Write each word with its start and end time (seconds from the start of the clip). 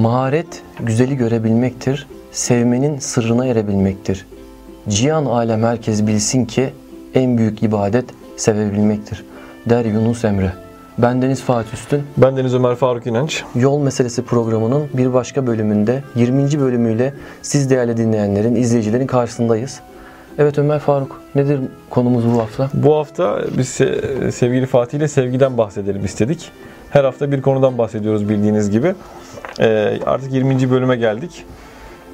Maharet 0.00 0.62
güzeli 0.80 1.16
görebilmektir, 1.16 2.06
sevmenin 2.32 2.98
sırrına 2.98 3.46
erebilmektir. 3.46 4.26
Cihan 4.88 5.24
alem 5.24 5.62
herkes 5.62 6.06
bilsin 6.06 6.44
ki 6.44 6.70
en 7.14 7.38
büyük 7.38 7.62
ibadet 7.62 8.04
sevebilmektir. 8.36 9.24
Der 9.66 9.84
Yunus 9.84 10.24
Emre. 10.24 10.52
Bendeniz 10.98 11.42
Fatih 11.42 11.72
Üstün. 11.72 12.02
Ben 12.16 12.36
Deniz 12.36 12.54
Ömer 12.54 12.74
Faruk 12.74 13.06
İnanç. 13.06 13.44
Yol 13.54 13.82
Meselesi 13.82 14.22
programının 14.22 14.88
bir 14.94 15.12
başka 15.12 15.46
bölümünde 15.46 16.02
20. 16.14 16.60
bölümüyle 16.60 17.14
siz 17.42 17.70
değerli 17.70 17.96
dinleyenlerin, 17.96 18.54
izleyicilerin 18.54 19.06
karşısındayız. 19.06 19.80
Evet 20.38 20.58
Ömer 20.58 20.78
Faruk 20.78 21.20
nedir 21.34 21.60
konumuz 21.90 22.24
bu 22.34 22.38
hafta? 22.40 22.70
Bu 22.74 22.94
hafta 22.96 23.40
biz 23.58 23.68
sevgili 24.34 24.66
Fatih 24.66 24.98
ile 24.98 25.08
sevgiden 25.08 25.58
bahsedelim 25.58 26.04
istedik. 26.04 26.50
Her 26.90 27.04
hafta 27.04 27.32
bir 27.32 27.42
konudan 27.42 27.78
bahsediyoruz 27.78 28.28
bildiğiniz 28.28 28.70
gibi. 28.70 28.94
Ee, 29.60 29.98
artık 30.06 30.32
20. 30.32 30.70
bölüme 30.70 30.96
geldik. 30.96 31.44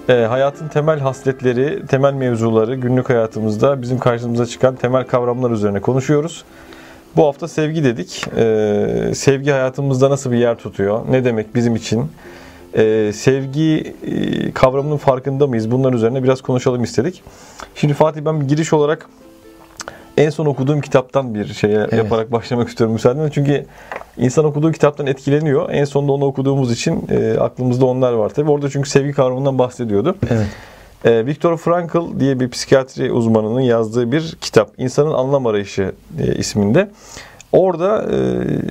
Ee, 0.08 0.12
hayatın 0.12 0.68
temel 0.68 1.00
hasletleri, 1.00 1.86
temel 1.86 2.12
mevzuları 2.12 2.74
günlük 2.74 3.10
hayatımızda 3.10 3.82
bizim 3.82 3.98
karşımıza 3.98 4.46
çıkan 4.46 4.76
temel 4.76 5.06
kavramlar 5.06 5.50
üzerine 5.50 5.80
konuşuyoruz. 5.80 6.44
Bu 7.16 7.26
hafta 7.26 7.48
sevgi 7.48 7.84
dedik. 7.84 8.24
Ee, 8.36 9.12
sevgi 9.14 9.50
hayatımızda 9.50 10.10
nasıl 10.10 10.32
bir 10.32 10.38
yer 10.38 10.56
tutuyor? 10.56 11.00
Ne 11.10 11.24
demek 11.24 11.54
bizim 11.54 11.76
için? 11.76 12.10
Ee, 12.74 13.10
sevgi 13.14 13.94
e, 14.06 14.52
kavramının 14.52 14.96
farkında 14.96 15.46
mıyız? 15.46 15.70
Bunlar 15.70 15.92
üzerine 15.92 16.22
biraz 16.22 16.40
konuşalım 16.40 16.82
istedik. 16.82 17.22
Şimdi 17.74 17.94
Fatih 17.94 18.20
ben 18.20 18.40
bir 18.40 18.48
giriş 18.48 18.72
olarak 18.72 19.08
en 20.16 20.30
son 20.30 20.46
okuduğum 20.46 20.80
kitaptan 20.80 21.34
bir 21.34 21.46
şeye 21.46 21.76
evet. 21.76 21.92
yaparak 21.92 22.32
başlamak 22.32 22.68
istiyorum 22.68 22.92
müsaadenle. 22.92 23.30
Çünkü 23.30 23.66
insan 24.16 24.44
okuduğu 24.44 24.72
kitaptan 24.72 25.06
etkileniyor. 25.06 25.70
En 25.70 25.84
sonunda 25.84 26.12
onu 26.12 26.24
okuduğumuz 26.24 26.72
için 26.72 27.08
e, 27.10 27.38
aklımızda 27.40 27.86
onlar 27.86 28.12
var 28.12 28.28
tabii. 28.28 28.50
Orada 28.50 28.70
çünkü 28.70 28.90
sevgi 28.90 29.12
kavramından 29.12 29.58
bahsediyordu. 29.58 30.16
Evet. 30.30 30.46
E, 31.04 31.26
Viktor 31.26 31.56
Frankl 31.56 32.20
diye 32.20 32.40
bir 32.40 32.50
psikiyatri 32.50 33.12
uzmanının 33.12 33.60
yazdığı 33.60 34.12
bir 34.12 34.36
kitap. 34.40 34.70
İnsanın 34.78 35.12
Anlam 35.12 35.46
Arayışı 35.46 35.92
e, 36.18 36.34
isminde. 36.34 36.90
Orada 37.56 38.06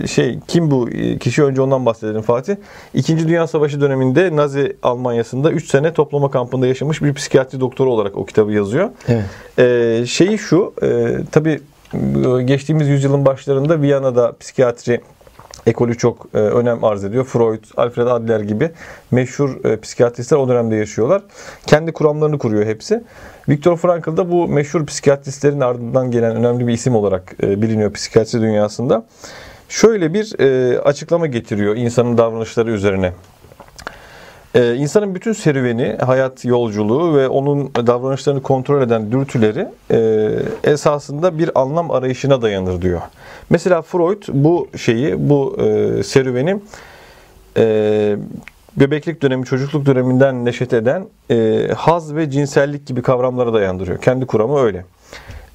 e, 0.04 0.08
şey 0.08 0.40
kim 0.48 0.72
bu 0.72 0.90
kişi 1.20 1.44
önce 1.44 1.62
ondan 1.62 1.86
bahsedelim 1.86 2.22
Fatih. 2.22 2.56
İkinci 2.94 3.28
Dünya 3.28 3.48
Savaşı 3.48 3.82
döneminde 3.82 4.36
Nazi 4.36 4.78
Almanya'sında 4.84 5.52
3 5.52 5.68
sene 5.68 5.94
toplama 5.94 6.32
kampında 6.32 6.68
yaşamış 6.68 7.02
bir 7.02 7.14
psikiyatri 7.14 7.60
doktoru 7.60 7.92
olarak 7.92 8.18
o 8.18 8.26
kitabı 8.26 8.52
yazıyor. 8.52 8.90
Evet. 9.08 9.26
E, 9.60 10.06
şeyi 10.06 10.38
şu 10.38 10.74
e, 10.84 11.18
tabii 11.32 11.62
geçtiğimiz 12.46 12.88
yüzyılın 12.88 13.26
başlarında 13.26 13.82
Viyana'da 13.82 14.34
psikiyatri 14.40 15.02
ekolü 15.66 15.98
çok 15.98 16.28
e, 16.34 16.38
önem 16.38 16.84
arz 16.84 17.04
ediyor. 17.04 17.26
Freud, 17.26 17.64
Alfred 17.78 18.08
Adler 18.08 18.40
gibi 18.40 18.72
meşhur 19.12 19.66
e, 19.66 19.80
psikiyatristler 19.80 20.38
o 20.38 20.48
dönemde 20.48 20.76
yaşıyorlar. 20.76 21.22
Kendi 21.66 21.92
kuramlarını 21.92 22.38
kuruyor 22.38 22.66
hepsi. 22.66 23.04
Viktor 23.50 23.78
Frankl 23.78 24.18
da 24.18 24.32
bu 24.32 24.48
meşhur 24.48 24.86
psikiyatristlerin 24.86 25.62
ardından 25.62 26.12
gelen 26.12 26.36
önemli 26.36 26.68
bir 26.68 26.74
isim 26.74 26.96
olarak 26.96 27.36
e, 27.44 27.62
biliniyor 27.62 27.94
psikiyatri 27.94 28.42
dünyasında. 28.42 29.06
Şöyle 29.70 30.14
bir 30.14 30.40
e, 30.40 30.80
açıklama 30.80 31.28
getiriyor 31.28 31.76
insanın 31.76 32.18
davranışları 32.18 32.72
üzerine. 32.72 33.14
Ee, 34.56 34.76
insanın 34.76 35.16
bütün 35.16 35.34
serüveni, 35.34 35.98
hayat 36.06 36.46
yolculuğu 36.46 37.18
ve 37.18 37.28
onun 37.28 37.76
davranışlarını 37.76 38.42
kontrol 38.42 38.82
eden 38.82 39.12
dürtüleri 39.12 39.68
e, 39.92 40.30
esasında 40.64 41.40
bir 41.40 41.62
anlam 41.62 41.92
arayışına 41.92 42.42
dayanır 42.42 42.82
diyor. 42.82 43.02
Mesela 43.50 43.82
Freud 43.82 44.24
bu 44.28 44.68
şeyi, 44.78 45.30
bu 45.30 45.58
e, 45.60 46.04
serüveni 46.04 46.60
e, 47.58 48.16
bebeklik 48.78 49.22
dönemi, 49.22 49.46
çocukluk 49.46 49.86
döneminden 49.86 50.46
neşet 50.46 50.74
eden 50.74 51.06
e, 51.32 51.68
haz 51.78 52.16
ve 52.16 52.30
cinsellik 52.30 52.88
gibi 52.88 53.02
kavramlara 53.02 53.54
dayandırıyor. 53.54 54.02
Kendi 54.02 54.26
kuramı 54.26 54.60
öyle. 54.60 54.86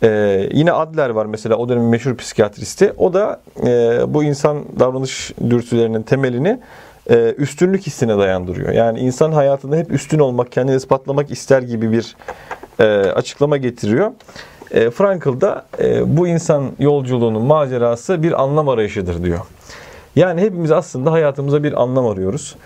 Ee, 0.03 0.49
yine 0.53 0.73
Adler 0.73 1.11
var 1.11 1.27
mesela 1.27 1.57
o 1.57 1.69
dönemin 1.69 1.89
meşhur 1.89 2.17
psikiyatristi. 2.17 2.93
O 2.99 3.15
da 3.15 3.41
e, 3.67 4.01
bu 4.09 4.25
insan 4.25 4.65
davranış 4.79 5.33
dürtülerinin 5.51 6.03
temelini 6.03 6.61
e, 7.11 7.35
üstünlük 7.39 7.87
hissine 7.87 8.19
dayandırıyor. 8.19 8.73
Yani 8.73 8.99
insan 8.99 9.33
hayatında 9.33 9.77
hep 9.77 9.93
üstün 9.93 10.19
olmak, 10.19 10.53
kendini 10.53 10.77
ispatlamak 10.77 11.31
ister 11.31 11.63
gibi 11.63 11.93
bir 11.93 12.17
e, 12.79 12.85
açıklama 13.11 13.57
getiriyor. 13.57 14.11
E, 14.71 14.91
Frankl 14.91 15.41
da 15.41 15.67
e, 15.79 16.17
bu 16.17 16.29
insan 16.29 16.65
yolculuğunun 16.79 17.43
macerası 17.43 18.23
bir 18.23 18.43
anlam 18.43 18.69
arayışıdır 18.69 19.25
diyor. 19.25 19.41
Yani 20.17 20.41
hepimiz 20.41 20.71
aslında 20.71 21.13
hayatımıza 21.13 21.63
bir 21.63 21.83
anlam 21.83 22.07
arıyoruz. 22.07 22.57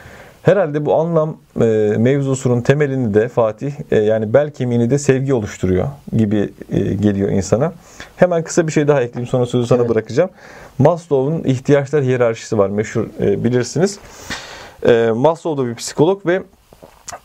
Herhalde 0.45 0.87
bu 0.87 0.95
anlam 0.95 1.37
e, 1.61 1.65
mevzusunun 1.99 2.61
temelini 2.61 3.15
de 3.15 3.29
Fatih 3.29 3.73
e, 3.91 3.99
yani 3.99 4.35
bel 4.35 4.51
kemiğini 4.51 4.91
de 4.91 4.99
sevgi 4.99 5.35
oluşturuyor 5.35 5.89
gibi 6.17 6.53
e, 6.71 6.81
geliyor 6.81 7.31
insana. 7.31 7.73
Hemen 8.17 8.43
kısa 8.43 8.67
bir 8.67 8.73
şey 8.73 8.89
daha 8.89 9.03
ekleyeyim 9.03 9.31
sonra 9.31 9.47
sözü 9.47 9.67
sana 9.67 9.81
evet. 9.81 9.91
bırakacağım. 9.91 10.31
Maslow'un 10.79 11.45
ihtiyaçlar 11.45 12.03
hiyerarşisi 12.03 12.59
var 12.59 12.69
meşhur 12.69 13.07
e, 13.21 13.45
bilirsiniz. 13.45 13.99
E, 14.87 15.11
Maslow 15.15 15.63
da 15.63 15.69
bir 15.69 15.75
psikolog 15.75 16.27
ve 16.27 16.43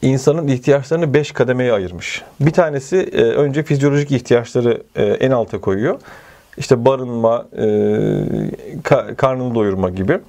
insanın 0.01 0.47
ihtiyaçlarını 0.47 1.13
5 1.13 1.31
kademeye 1.31 1.73
ayırmış. 1.73 2.23
Bir 2.39 2.51
tanesi 2.51 2.97
e, 2.97 3.21
önce 3.21 3.63
fizyolojik 3.63 4.11
ihtiyaçları 4.11 4.83
e, 4.95 5.03
en 5.05 5.31
alta 5.31 5.61
koyuyor. 5.61 5.99
İşte 6.57 6.85
barınma, 6.85 7.47
e, 7.57 7.65
ka, 8.83 9.15
karnını 9.15 9.55
doyurma 9.55 9.89
gibi. 9.89 10.19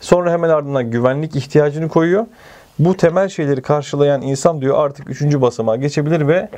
Sonra 0.00 0.32
hemen 0.32 0.48
ardından 0.48 0.90
güvenlik 0.90 1.36
ihtiyacını 1.36 1.88
koyuyor. 1.88 2.26
Bu 2.78 2.96
temel 2.96 3.28
şeyleri 3.28 3.62
karşılayan 3.62 4.22
insan 4.22 4.60
diyor 4.60 4.78
artık 4.78 5.10
üçüncü 5.10 5.40
basamağa 5.40 5.76
geçebilir 5.76 6.28
ve 6.28 6.48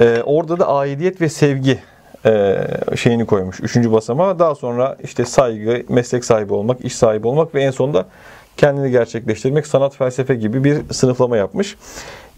e, 0.00 0.22
orada 0.24 0.58
da 0.58 0.68
aidiyet 0.68 1.20
ve 1.20 1.28
sevgi 1.28 1.78
e, 2.26 2.58
şeyini 2.96 3.26
koymuş. 3.26 3.60
Üçüncü 3.60 3.92
basamağa. 3.92 4.38
Daha 4.38 4.54
sonra 4.54 4.96
işte 5.04 5.24
saygı, 5.24 5.82
meslek 5.88 6.24
sahibi 6.24 6.54
olmak, 6.54 6.84
iş 6.84 6.96
sahibi 6.96 7.26
olmak 7.26 7.54
ve 7.54 7.62
en 7.62 7.70
sonunda 7.70 8.06
kendini 8.56 8.90
gerçekleştirmek, 8.90 9.66
sanat 9.66 9.96
felsefe 9.96 10.34
gibi 10.34 10.64
bir 10.64 10.78
sınıflama 10.90 11.36
yapmış. 11.36 11.76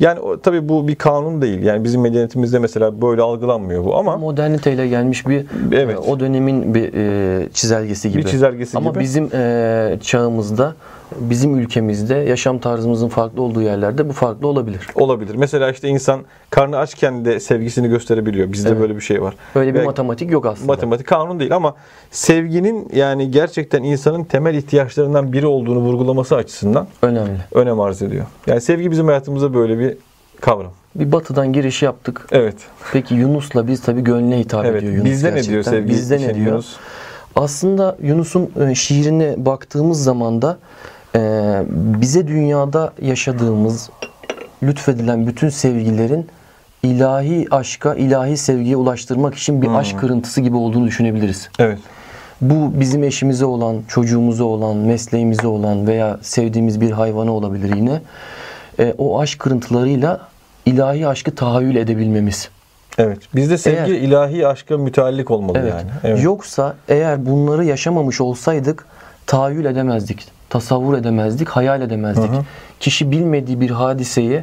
Yani 0.01 0.21
tabii 0.43 0.69
bu 0.69 0.89
bir 0.89 0.95
kanun 0.95 1.43
değil. 1.43 1.63
Yani 1.63 1.85
bizim 1.85 2.01
medeniyetimizde 2.01 2.59
mesela 2.59 3.03
böyle 3.03 3.23
algılanmıyor 3.23 3.85
bu 3.85 3.97
ama 3.97 4.17
moderniteyle 4.17 4.89
gelmiş 4.89 5.27
bir 5.27 5.47
evet. 5.73 5.95
E, 5.95 5.99
o 5.99 6.21
dönemin 6.21 6.75
bir 6.75 6.95
e, 6.95 7.49
çizelgesi 7.53 8.11
gibi. 8.11 8.23
Bir 8.23 8.29
çizelgesi 8.29 8.77
ama 8.77 8.91
gibi. 8.91 8.99
Ama 8.99 9.05
bizim 9.05 9.31
e, 9.35 9.99
çağımızda 10.03 10.75
bizim 11.17 11.59
ülkemizde 11.59 12.15
yaşam 12.15 12.59
tarzımızın 12.59 13.09
farklı 13.09 13.43
olduğu 13.43 13.63
yerlerde 13.63 14.09
bu 14.09 14.13
farklı 14.13 14.49
olabilir. 14.49 14.87
Olabilir. 14.95 15.35
Mesela 15.35 15.71
işte 15.71 15.89
insan 15.89 16.21
karnı 16.51 16.79
açken 16.79 17.25
de 17.25 17.41
sevgisini 17.41 17.89
gösterebiliyor. 17.89 18.53
Bizde 18.53 18.69
evet. 18.69 18.81
böyle 18.81 18.97
bir 18.97 19.01
şey 19.01 19.23
var. 19.23 19.35
Böyle 19.55 19.75
bir 19.75 19.81
Ve 19.81 19.85
matematik 19.85 20.31
yok 20.31 20.47
aslında. 20.47 20.67
Matematik 20.67 21.07
kanun 21.07 21.41
değil 21.41 21.57
ama 21.57 21.75
sevginin 22.11 22.89
yani 22.95 23.31
gerçekten 23.31 23.83
insanın 23.83 24.25
temel 24.25 24.55
ihtiyaçlarından 24.55 25.33
biri 25.33 25.47
olduğunu 25.47 25.79
vurgulaması 25.79 26.37
açısından 26.37 26.87
önemli. 27.03 27.39
Önem 27.53 27.81
arz 27.81 28.03
ediyor. 28.03 28.27
Yani 28.47 28.61
sevgi 28.61 28.91
bizim 28.91 29.07
hayatımızda 29.07 29.55
böyle 29.55 29.79
bir 29.79 29.97
kavram. 30.41 30.73
Bir 30.95 31.13
batıdan 31.13 31.53
giriş 31.53 31.83
yaptık. 31.83 32.27
Evet. 32.33 32.57
Peki 32.93 33.15
Yunus'la 33.15 33.69
biz 33.69 33.83
tabii 33.83 34.05
gönlüne 34.05 34.39
hitap 34.39 34.65
evet. 34.65 34.83
ediyor 34.83 34.93
Yunus 34.93 35.11
Bizde 35.11 35.31
gerçekten. 35.31 35.51
ne 35.51 35.53
diyor 35.53 35.63
sevgi? 35.65 35.89
Bizde 35.89 36.19
ne 36.19 36.35
diyor? 36.35 36.47
Yunus? 36.47 36.77
Aslında 37.37 37.97
Yunus'un 38.03 38.51
e, 38.61 38.75
şiirine 38.75 39.35
baktığımız 39.37 40.05
zaman 40.05 40.43
da 40.43 40.59
e, 41.19 41.63
bize 42.01 42.29
dünyada 42.29 42.93
yaşadığımız 43.03 43.91
lütfedilen 44.63 45.27
bütün 45.27 45.49
sevgilerin 45.49 46.27
ilahi 46.83 47.47
aşka, 47.51 47.95
ilahi 47.95 48.37
sevgiye 48.37 48.77
ulaştırmak 48.77 49.35
için 49.35 49.63
bir 49.63 49.67
hmm. 49.67 49.77
aşk 49.77 50.01
kırıntısı 50.01 50.41
gibi 50.41 50.57
olduğunu 50.57 50.87
düşünebiliriz. 50.87 51.49
Evet. 51.59 51.79
Bu 52.41 52.81
bizim 52.81 53.05
eşimize 53.05 53.45
olan, 53.45 53.83
çocuğumuza 53.89 54.45
olan, 54.45 54.77
mesleğimize 54.77 55.47
olan 55.47 55.87
veya 55.87 56.19
sevdiğimiz 56.23 56.81
bir 56.81 56.91
hayvana 56.91 57.33
olabilir 57.33 57.77
yine. 57.77 58.01
E, 58.79 58.95
o 58.99 59.21
aşk 59.21 59.39
kırıntılarıyla 59.39 60.21
ilahi 60.67 61.09
aşkı 61.09 61.35
tahayyül 61.35 61.77
edebilmemiz. 61.77 62.49
Evet. 62.99 63.19
Bizde 63.35 63.59
sevgi 63.59 63.93
eğer, 63.93 64.01
ilahi 64.01 64.47
aşka 64.47 64.79
müteallik 64.79 65.31
olmalı 65.31 65.59
evet, 65.59 65.73
yani. 65.73 65.91
Evet. 66.05 66.25
Yoksa 66.25 66.75
eğer 66.89 67.27
bunları 67.27 67.65
yaşamamış 67.65 68.21
olsaydık 68.21 68.87
tahayyül 69.27 69.65
edemezdik 69.65 70.38
tasavvur 70.51 70.95
edemezdik, 70.95 71.49
hayal 71.49 71.83
edemezdik. 71.83 72.31
Hı 72.31 72.37
hı. 72.37 72.45
Kişi 72.81 73.11
bilmediği 73.11 73.61
bir 73.61 73.71
hadiseyi, 73.71 74.43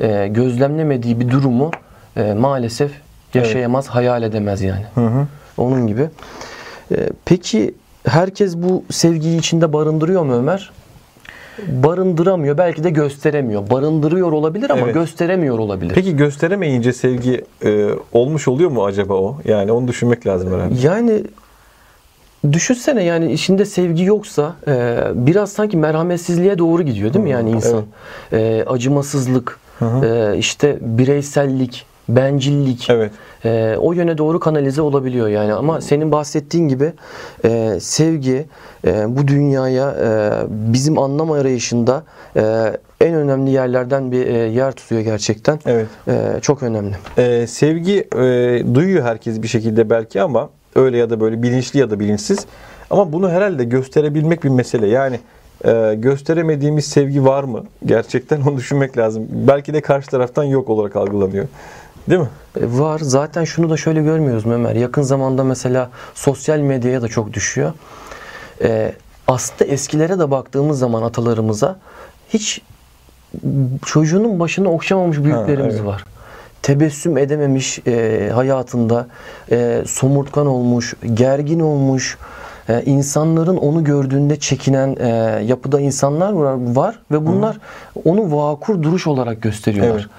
e, 0.00 0.28
gözlemlemediği 0.28 1.20
bir 1.20 1.30
durumu 1.30 1.70
e, 2.16 2.34
maalesef 2.34 2.90
yaşayamaz, 3.34 3.84
evet. 3.84 3.94
hayal 3.94 4.22
edemez 4.22 4.62
yani. 4.62 4.84
Hı 4.94 5.06
hı. 5.06 5.26
Onun 5.56 5.86
gibi. 5.86 6.08
E, 6.90 6.96
peki 7.24 7.74
herkes 8.06 8.56
bu 8.56 8.84
sevgiyi 8.90 9.38
içinde 9.38 9.72
barındırıyor 9.72 10.22
mu 10.22 10.34
Ömer? 10.34 10.70
barındıramıyor. 11.68 12.58
Belki 12.58 12.84
de 12.84 12.90
gösteremiyor. 12.90 13.70
Barındırıyor 13.70 14.32
olabilir 14.32 14.70
ama 14.70 14.82
evet. 14.82 14.94
gösteremiyor 14.94 15.58
olabilir. 15.58 15.94
Peki 15.94 16.16
gösteremeyince 16.16 16.92
sevgi 16.92 17.44
e, 17.64 17.88
olmuş 18.12 18.48
oluyor 18.48 18.70
mu 18.70 18.84
acaba 18.84 19.14
o? 19.14 19.38
Yani 19.44 19.72
onu 19.72 19.88
düşünmek 19.88 20.26
lazım 20.26 20.52
herhalde. 20.52 20.74
Yani 20.82 21.22
Düşünsene 22.52 23.04
yani 23.04 23.32
içinde 23.32 23.64
sevgi 23.64 24.04
yoksa 24.04 24.56
e, 24.68 24.98
biraz 25.14 25.52
sanki 25.52 25.76
merhametsizliğe 25.76 26.58
doğru 26.58 26.82
gidiyor 26.82 27.14
değil 27.14 27.22
mi 27.22 27.30
yani 27.30 27.50
insan? 27.50 27.84
E, 28.32 28.64
acımasızlık, 28.66 29.58
e, 29.82 30.34
işte 30.38 30.78
bireysellik, 30.80 31.86
bencillik 32.08 32.90
Evet. 32.90 33.12
e, 33.44 33.76
o 33.80 33.92
yöne 33.92 34.18
doğru 34.18 34.40
kanalize 34.40 34.82
olabiliyor 34.82 35.28
yani. 35.28 35.52
Ama 35.54 35.80
senin 35.80 36.12
bahsettiğin 36.12 36.68
gibi 36.68 36.92
e, 37.44 37.78
sevgi 37.80 38.46
e, 38.86 39.16
bu 39.16 39.28
dünyaya 39.28 39.90
e, 39.90 40.30
bizim 40.50 40.98
anlam 40.98 41.30
arayışında 41.32 42.04
e, 42.36 42.72
en 43.00 43.14
önemli 43.14 43.50
yerlerden 43.50 44.12
bir 44.12 44.26
e, 44.26 44.32
yer 44.32 44.72
tutuyor 44.72 45.00
gerçekten. 45.00 45.58
Evet. 45.66 45.86
E, 46.08 46.40
çok 46.42 46.62
önemli. 46.62 46.94
Ee, 47.18 47.46
sevgi 47.46 48.08
e, 48.14 48.18
duyuyor 48.74 49.04
herkes 49.04 49.42
bir 49.42 49.48
şekilde 49.48 49.90
belki 49.90 50.22
ama 50.22 50.50
öyle 50.76 50.98
ya 50.98 51.10
da 51.10 51.20
böyle 51.20 51.42
bilinçli 51.42 51.80
ya 51.80 51.90
da 51.90 52.00
bilinçsiz. 52.00 52.46
Ama 52.90 53.12
bunu 53.12 53.30
herhalde 53.30 53.64
gösterebilmek 53.64 54.44
bir 54.44 54.48
mesele. 54.48 54.86
Yani 54.86 55.20
e, 55.64 55.94
gösteremediğimiz 55.98 56.84
sevgi 56.84 57.24
var 57.24 57.44
mı? 57.44 57.64
Gerçekten 57.84 58.40
onu 58.46 58.56
düşünmek 58.56 58.98
lazım. 58.98 59.26
Belki 59.30 59.74
de 59.74 59.80
karşı 59.80 60.08
taraftan 60.08 60.44
yok 60.44 60.70
olarak 60.70 60.96
algılanıyor. 60.96 61.46
Değil 62.10 62.20
mi? 62.20 62.28
E, 62.60 62.78
Var. 62.78 62.98
Zaten 63.02 63.44
şunu 63.44 63.70
da 63.70 63.76
şöyle 63.76 64.02
görmüyoruz 64.02 64.46
Ömer. 64.46 64.74
Yakın 64.74 65.02
zamanda 65.02 65.44
mesela 65.44 65.90
sosyal 66.14 66.58
medyaya 66.58 67.02
da 67.02 67.08
çok 67.08 67.32
düşüyor. 67.32 67.72
E, 68.62 68.92
aslında 69.28 69.70
eskilere 69.70 70.18
de 70.18 70.30
baktığımız 70.30 70.78
zaman 70.78 71.02
atalarımıza 71.02 71.76
hiç 72.28 72.62
çocuğunun 73.84 74.40
başını 74.40 74.70
okşamamış 74.70 75.18
büyüklerimiz 75.18 75.74
evet. 75.74 75.86
var. 75.86 76.04
Tebessüm 76.62 77.18
edememiş 77.18 77.78
e, 77.86 78.30
hayatında, 78.34 79.06
e, 79.50 79.82
somurtkan 79.86 80.46
olmuş, 80.46 80.94
gergin 81.14 81.60
olmuş, 81.60 82.18
e, 82.68 82.82
insanların 82.82 83.56
onu 83.56 83.84
gördüğünde 83.84 84.38
çekinen 84.38 84.96
e, 85.00 85.08
yapıda 85.44 85.80
insanlar 85.80 86.32
var, 86.32 86.56
var 86.74 86.98
ve 87.10 87.26
bunlar 87.26 87.58
onu 88.04 88.36
vakur 88.36 88.82
duruş 88.82 89.06
olarak 89.06 89.42
gösteriyorlar. 89.42 89.94
Evet. 89.94 90.10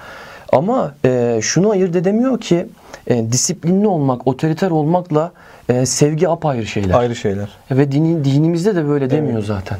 Ama 0.52 0.94
e, 1.04 1.38
şunu 1.42 1.70
ayırt 1.70 1.96
edemiyor 1.96 2.40
ki 2.40 2.66
e, 3.06 3.32
disiplinli 3.32 3.86
olmak, 3.86 4.26
otoriter 4.26 4.70
olmakla 4.70 5.32
e, 5.68 5.86
sevgi 5.86 6.28
apayrı 6.28 6.66
şeyler. 6.66 6.94
Ayrı 6.94 7.16
şeyler. 7.16 7.48
Ve 7.70 7.92
dini, 7.92 8.24
dinimizde 8.24 8.76
de 8.76 8.88
böyle 8.88 9.10
demiyor 9.10 9.42
zaten. 9.42 9.78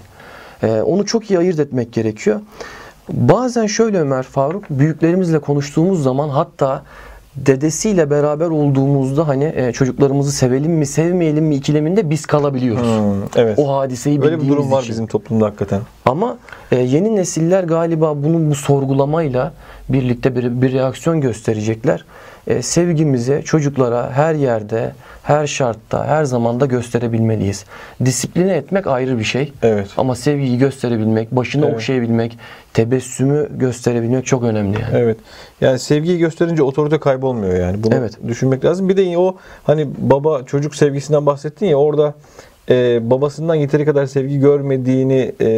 E, 0.62 0.80
onu 0.80 1.06
çok 1.06 1.30
iyi 1.30 1.38
ayırt 1.38 1.58
etmek 1.58 1.92
gerekiyor. 1.92 2.40
Bazen 3.12 3.66
şöyle 3.66 4.00
Ömer 4.00 4.22
Faruk, 4.22 4.70
büyüklerimizle 4.70 5.38
konuştuğumuz 5.38 6.02
zaman 6.02 6.28
hatta 6.28 6.82
dedesiyle 7.36 8.10
beraber 8.10 8.46
olduğumuzda 8.46 9.28
hani 9.28 9.52
e, 9.56 9.72
çocuklarımızı 9.72 10.32
sevelim 10.32 10.72
mi 10.72 10.86
sevmeyelim 10.86 11.44
mi 11.44 11.54
ikileminde 11.54 12.10
biz 12.10 12.26
kalabiliyoruz. 12.26 12.82
Hmm, 12.82 13.22
evet. 13.36 13.58
O 13.58 13.76
hadiseyi 13.76 14.22
Öyle 14.22 14.40
bir 14.42 14.48
durum 14.48 14.70
var 14.70 14.80
için. 14.80 14.90
bizim 14.90 15.06
toplumda 15.06 15.46
hakikaten. 15.46 15.80
Ama 16.08 16.38
e, 16.72 16.76
yeni 16.76 17.16
nesiller 17.16 17.64
galiba 17.64 18.22
bunu 18.22 18.50
bu 18.50 18.54
sorgulamayla 18.54 19.52
birlikte 19.88 20.36
bir, 20.36 20.62
bir 20.62 20.72
reaksiyon 20.72 21.20
gösterecekler. 21.20 22.04
E, 22.46 22.62
sevgimizi 22.62 23.42
çocuklara 23.44 24.10
her 24.12 24.34
yerde, 24.34 24.92
her 25.22 25.46
şartta, 25.46 26.06
her 26.06 26.24
zamanda 26.24 26.66
gösterebilmeliyiz. 26.66 27.64
Disipline 28.04 28.54
etmek 28.54 28.86
ayrı 28.86 29.18
bir 29.18 29.24
şey. 29.24 29.52
Evet. 29.62 29.88
Ama 29.96 30.14
sevgiyi 30.14 30.58
gösterebilmek, 30.58 31.32
başını 31.32 31.64
Evet. 31.64 31.74
okşayabilmek, 31.74 32.38
tebessümü 32.74 33.48
gösterebilmek 33.58 34.26
çok 34.26 34.42
önemli 34.42 34.80
yani. 34.80 34.92
Evet. 34.92 35.16
Yani 35.60 35.78
sevgiyi 35.78 36.18
gösterince 36.18 36.62
otorite 36.62 36.98
kaybolmuyor 36.98 37.60
yani. 37.60 37.82
Bunu 37.82 37.94
Evet. 37.94 38.12
düşünmek 38.28 38.64
lazım. 38.64 38.88
Bir 38.88 38.96
de 38.96 39.18
o 39.18 39.36
hani 39.64 39.88
baba 39.98 40.42
çocuk 40.42 40.74
sevgisinden 40.74 41.26
bahsettin 41.26 41.66
ya 41.66 41.76
orada 41.76 42.14
e, 42.70 43.10
babasından 43.10 43.54
yeteri 43.54 43.84
kadar 43.84 44.06
sevgi 44.06 44.38
görmediğini 44.38 45.32
e, 45.40 45.50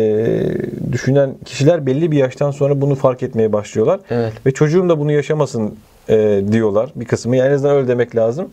düşünen 0.93 1.35
kişiler 1.45 1.87
belli 1.87 2.11
bir 2.11 2.17
yaştan 2.17 2.51
sonra 2.51 2.81
bunu 2.81 2.95
fark 2.95 3.23
etmeye 3.23 3.53
başlıyorlar. 3.53 4.01
Evet. 4.11 4.33
Ve 4.47 4.53
çocuğum 4.53 4.89
da 4.89 4.99
bunu 4.99 5.13
yaşamasın 5.13 5.75
e, 6.09 6.43
diyorlar 6.53 6.91
bir 6.97 7.05
kısmı. 7.05 7.37
Yani 7.37 7.49
en 7.49 7.55
azından 7.55 7.77
öyle 7.77 7.89
demek 7.89 8.17
lazım. 8.17 8.49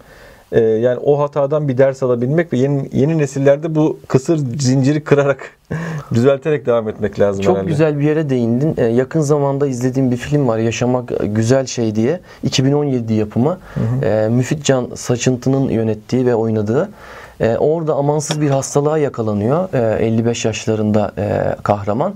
E, 0.51 0.59
yani 0.61 0.99
o 0.99 1.19
hatadan 1.19 1.67
bir 1.67 1.77
ders 1.77 2.03
alabilmek 2.03 2.53
ve 2.53 2.57
yeni, 2.57 2.89
yeni 2.93 3.17
nesillerde 3.17 3.75
bu 3.75 3.99
kısır 4.07 4.37
zinciri 4.59 5.03
kırarak 5.03 5.49
düzelterek 6.13 6.65
devam 6.65 6.89
etmek 6.89 7.19
lazım 7.19 7.43
Çok 7.43 7.55
herhalde. 7.55 7.69
güzel 7.71 7.99
bir 7.99 8.03
yere 8.03 8.29
değindin. 8.29 8.73
Ee, 8.77 8.85
yakın 8.85 9.21
zamanda 9.21 9.67
izlediğim 9.67 10.11
bir 10.11 10.17
film 10.17 10.47
var. 10.47 10.57
Yaşamak 10.57 11.11
Güzel 11.23 11.65
Şey 11.65 11.95
diye. 11.95 12.19
2017 12.43 13.13
yapımı. 13.13 13.57
Ee, 14.03 14.27
Müfit 14.31 14.63
Can 14.63 14.89
Saçıntı'nın 14.95 15.69
yönettiği 15.69 16.25
ve 16.25 16.35
oynadığı. 16.35 16.89
Ee, 17.41 17.57
orada 17.57 17.95
amansız 17.95 18.41
bir 18.41 18.49
hastalığa 18.49 18.97
yakalanıyor. 18.97 19.69
Ee, 19.73 20.05
55 20.05 20.45
yaşlarında 20.45 21.11
e, 21.17 21.55
kahraman. 21.63 22.13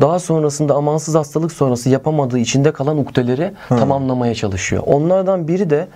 Daha 0.00 0.18
sonrasında 0.18 0.74
amansız 0.74 1.14
hastalık 1.14 1.52
sonrası 1.52 1.88
yapamadığı 1.88 2.38
içinde 2.38 2.72
kalan 2.72 2.98
ukdeleri 2.98 3.52
tamamlamaya 3.68 4.34
çalışıyor. 4.34 4.82
Onlardan 4.86 5.48
biri 5.48 5.70
de 5.70 5.88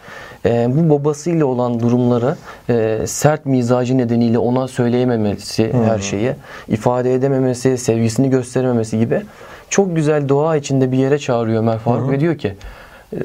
e, 0.45 0.69
bu 0.69 0.91
babasıyla 0.91 1.47
olan 1.47 1.81
durumları 1.81 2.37
e, 2.69 3.07
sert 3.07 3.47
mizacı 3.47 3.99
nedeniyle 3.99 4.39
ona 4.39 4.69
söyleyememesi 4.69 5.73
her 5.85 5.99
şeyi, 5.99 6.33
ifade 6.69 7.15
edememesi, 7.15 7.79
sevgisini 7.79 8.31
gösterememesi 8.31 8.99
gibi 8.99 9.23
çok 9.71 9.97
güzel 9.97 10.29
doğa 10.29 10.57
içinde 10.57 10.93
bir 10.93 10.99
yere 10.99 11.19
çağırıyor 11.19 11.62
Ömer 11.62 11.79
Faruk 11.79 12.11
ve 12.11 12.21
diyor 12.21 12.39
ki 12.39 12.49
e, 12.49 12.55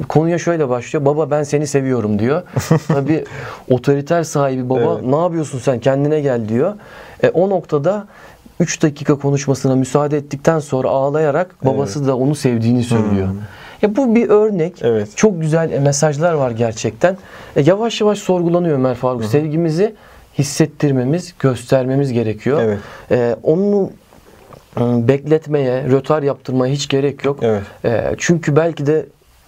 konuya 0.07 0.38
şöyle 0.38 0.69
başlıyor. 0.69 1.06
Baba 1.06 1.31
ben 1.31 1.44
seni 1.44 1.68
seviyorum 1.68 2.19
diyor. 2.19 2.42
Tabii 2.88 3.24
otoriter 3.69 4.24
sahibi 4.24 4.69
baba 4.69 4.94
Evet. 4.94 5.06
ne 5.06 5.16
yapıyorsun 5.16 5.60
sen 5.60 5.80
kendine 5.80 6.22
gel 6.22 6.50
diyor. 6.50 6.74
E, 7.24 7.30
o 7.30 7.50
noktada 7.50 8.07
3 8.60 8.83
dakika 8.83 9.16
konuşmasına 9.16 9.75
müsaade 9.75 10.18
ettikten 10.18 10.60
sonra 10.60 10.89
ağlayarak 10.89 11.56
babası 11.66 12.07
da 12.07 12.18
onu 12.18 12.36
sevdiğini 12.36 12.83
söylüyor. 12.83 13.28
Ya 13.81 13.95
bu 13.95 14.16
bir 14.16 14.30
örnek. 14.30 14.74
Evet. 14.81 15.07
Çok 15.16 15.42
güzel 15.42 15.80
mesajlar 15.80 16.34
var 16.34 16.51
gerçekten. 16.51 17.18
E, 17.56 17.62
yavaş 17.62 18.01
yavaş 18.01 18.19
sorgulanıyor 18.19 18.75
Ömer 18.75 18.95
Faruk. 18.95 19.25
Sevgimizi 19.25 19.95
hissettirmemiz, 20.38 21.34
göstermemiz 21.39 22.13
gerekiyor. 22.13 22.62
Evet. 22.62 22.80
E, 23.12 23.36
onu 23.44 23.89
e, 24.77 25.07
bekletmeye, 25.07 25.84
rötar 25.84 26.24
yaptırmaya 26.24 26.74
hiç 26.74 26.88
gerek 26.88 27.25
yok. 27.25 27.39
Evet. 27.42 27.63
E, 27.86 28.15
çünkü 28.17 28.56
belki 28.56 28.86
de 28.86 29.06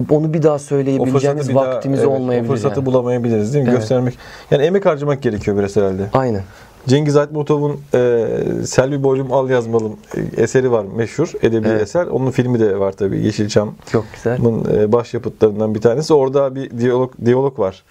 onu 0.09 0.33
bir 0.33 0.43
daha 0.43 0.59
söyleyebileceğimiz 0.59 1.50
bir 1.50 1.55
daha- 1.55 1.67
vaktimiz 1.67 2.00
evet, 2.00 2.09
olmayabilir. 2.09 2.50
O 2.50 2.53
fırsatı 2.53 2.79
yani. 2.79 2.85
bulamayabiliriz 2.85 3.53
değil 3.53 3.65
mi? 3.65 3.69
Evet. 3.69 3.79
Göstermek. 3.79 4.17
Yani 4.51 4.63
emek 4.63 4.85
harcamak 4.85 5.21
gerekiyor 5.21 5.57
biraz 5.57 5.75
herhalde. 5.75 6.09
Aynen. 6.13 6.41
Cengiz 6.88 7.17
Aytmatov'un 7.17 7.79
e, 7.93 8.25
Selvi 8.65 9.03
Boylum 9.03 9.33
Al 9.33 9.50
Yazmalım 9.50 9.95
e, 10.17 10.41
eseri 10.41 10.71
var 10.71 10.85
meşhur 10.95 11.31
edebi 11.41 11.67
Evet. 11.67 11.81
eser. 11.81 12.05
Onun 12.07 12.31
filmi 12.31 12.59
de 12.59 12.79
var 12.79 12.91
tabii 12.91 13.25
Yeşilçam'ın 13.25 13.73
Çok 13.91 14.05
güzel. 14.15 14.39
e, 14.81 14.91
başyapıtlarından 14.91 15.75
bir 15.75 15.81
tanesi. 15.81 16.13
Orada 16.13 16.55
bir 16.55 16.77
diyalog 16.77 17.12
diyalog 17.25 17.59
var. 17.59 17.83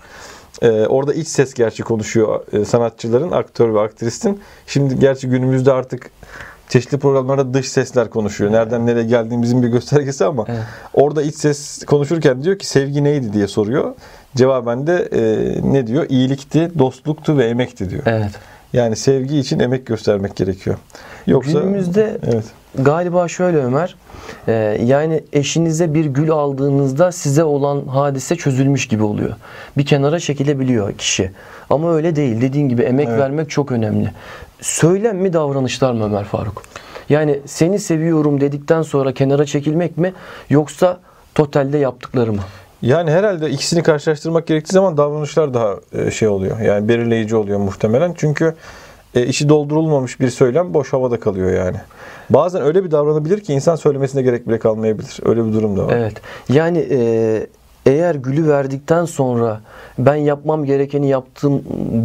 E, 0.62 0.71
orada 0.87 1.14
iç 1.14 1.28
ses 1.28 1.54
gerçi 1.54 1.82
konuşuyor 1.82 2.40
e, 2.52 2.64
sanatçıların, 2.64 3.30
aktör 3.30 3.75
ve 3.75 3.80
aktristin. 3.80 4.40
Şimdi 4.66 4.99
gerçi 4.99 5.28
günümüzde 5.28 5.73
artık 5.73 6.11
çeşitli 6.73 6.99
programlarda 6.99 7.55
dış 7.55 7.69
sesler 7.69 8.11
konuşuyor. 8.11 8.52
Nereden 8.52 8.87
nereye 8.87 9.05
geldiğimizin 9.05 9.62
bir 9.62 9.69
göstergesi 9.69 10.25
ama 10.25 10.45
Evet. 10.49 10.62
orada 10.95 11.23
iç 11.23 11.35
ses 11.35 11.85
konuşurken 11.85 12.43
diyor 12.45 12.59
ki 12.59 12.67
sevgi 12.67 13.05
neydi 13.05 13.33
diye 13.33 13.47
soruyor. 13.47 13.95
Cevaben 14.37 14.87
de 14.87 15.09
e, 15.12 15.23
ne 15.73 15.87
diyor? 15.87 16.07
İyilikti, 16.09 16.71
dostluktu 16.79 17.38
ve 17.38 17.47
emekti 17.47 17.91
diyor. 17.91 18.02
Evet. 18.07 18.31
Yani 18.73 18.97
sevgi 18.97 19.38
için 19.38 19.59
emek 19.59 19.87
göstermek 19.87 20.37
gerekiyor. 20.37 20.76
Yoksa 21.26 21.61
Günümüzde 21.61 22.19
evet. 22.33 22.45
Galiba 22.75 23.29
şöyle 23.29 23.59
Ömer, 23.59 23.97
e, 24.49 24.52
yani 24.85 25.23
eşinize 25.33 25.95
bir 25.95 26.05
gül 26.05 26.31
aldığınızda 26.31 27.12
size 27.12 27.45
olan 27.45 27.87
hadise 27.87 28.37
çözülmüş 28.37 28.88
gibi 28.88 29.02
oluyor. 29.02 29.35
Bir 29.76 29.87
kenara 29.87 30.21
çekilebiliyor 30.21 30.93
kişi. 30.93 31.31
Ama 31.71 31.95
öyle 31.95 32.17
değil. 32.17 32.41
Dediğin 32.41 32.69
gibi 32.69 32.83
emek 32.83 33.09
Evet. 33.09 33.21
vermek 33.21 33.50
çok 33.50 33.73
önemli. 33.73 34.12
Söylem 34.61 35.17
mi 35.17 35.33
davranışlar 35.33 35.93
mı 35.93 36.05
Ömer 36.05 36.25
Faruk? 36.25 36.62
Yani 37.09 37.41
seni 37.47 37.79
seviyorum 37.79 38.41
dedikten 38.41 38.83
sonra 38.83 39.12
kenara 39.14 39.47
çekilmek 39.47 39.99
mi 39.99 40.12
yoksa 40.50 41.00
totalde 41.35 41.79
yaptıkları 41.79 42.33
mı? 42.33 42.43
Yani 42.83 43.11
herhalde 43.11 43.50
ikisini 43.50 43.83
karşılaştırmak 43.83 44.47
gerektiği 44.47 44.73
zaman 44.73 44.97
davranışlar 44.97 45.55
daha 45.55 45.75
e, 45.93 46.11
şey 46.11 46.29
oluyor. 46.29 46.61
Yani 46.61 46.88
belirleyici 46.88 47.37
oluyor 47.37 47.59
muhtemelen. 47.59 48.14
Çünkü 48.17 48.55
e, 49.14 49.26
işi 49.26 49.49
doldurulmamış 49.49 50.21
bir 50.21 50.31
söylem 50.31 50.75
boş 50.75 50.93
havada 50.93 51.21
kalıyor 51.21 51.52
yani. 51.52 51.76
Bazen 52.33 52.62
öyle 52.62 52.85
bir 52.85 52.91
davranabilir 52.91 53.41
ki 53.41 53.53
insan 53.53 53.77
söylemesine 53.77 54.23
gerek 54.23 54.49
bile 54.49 54.59
kalmayabilir. 54.59 55.19
Öyle 55.25 55.47
bir 55.47 55.53
durum 55.53 55.77
da 55.77 55.87
var. 55.87 55.93
Evet. 55.97 56.15
Yani 56.49 56.87
e, 56.91 57.47
eğer 57.87 58.15
gülü 58.15 58.49
verdikten 58.49 59.05
sonra 59.05 59.61
ben 59.99 60.15
yapmam 60.15 60.65
gerekeni 60.65 61.09
yaptım 61.09 61.62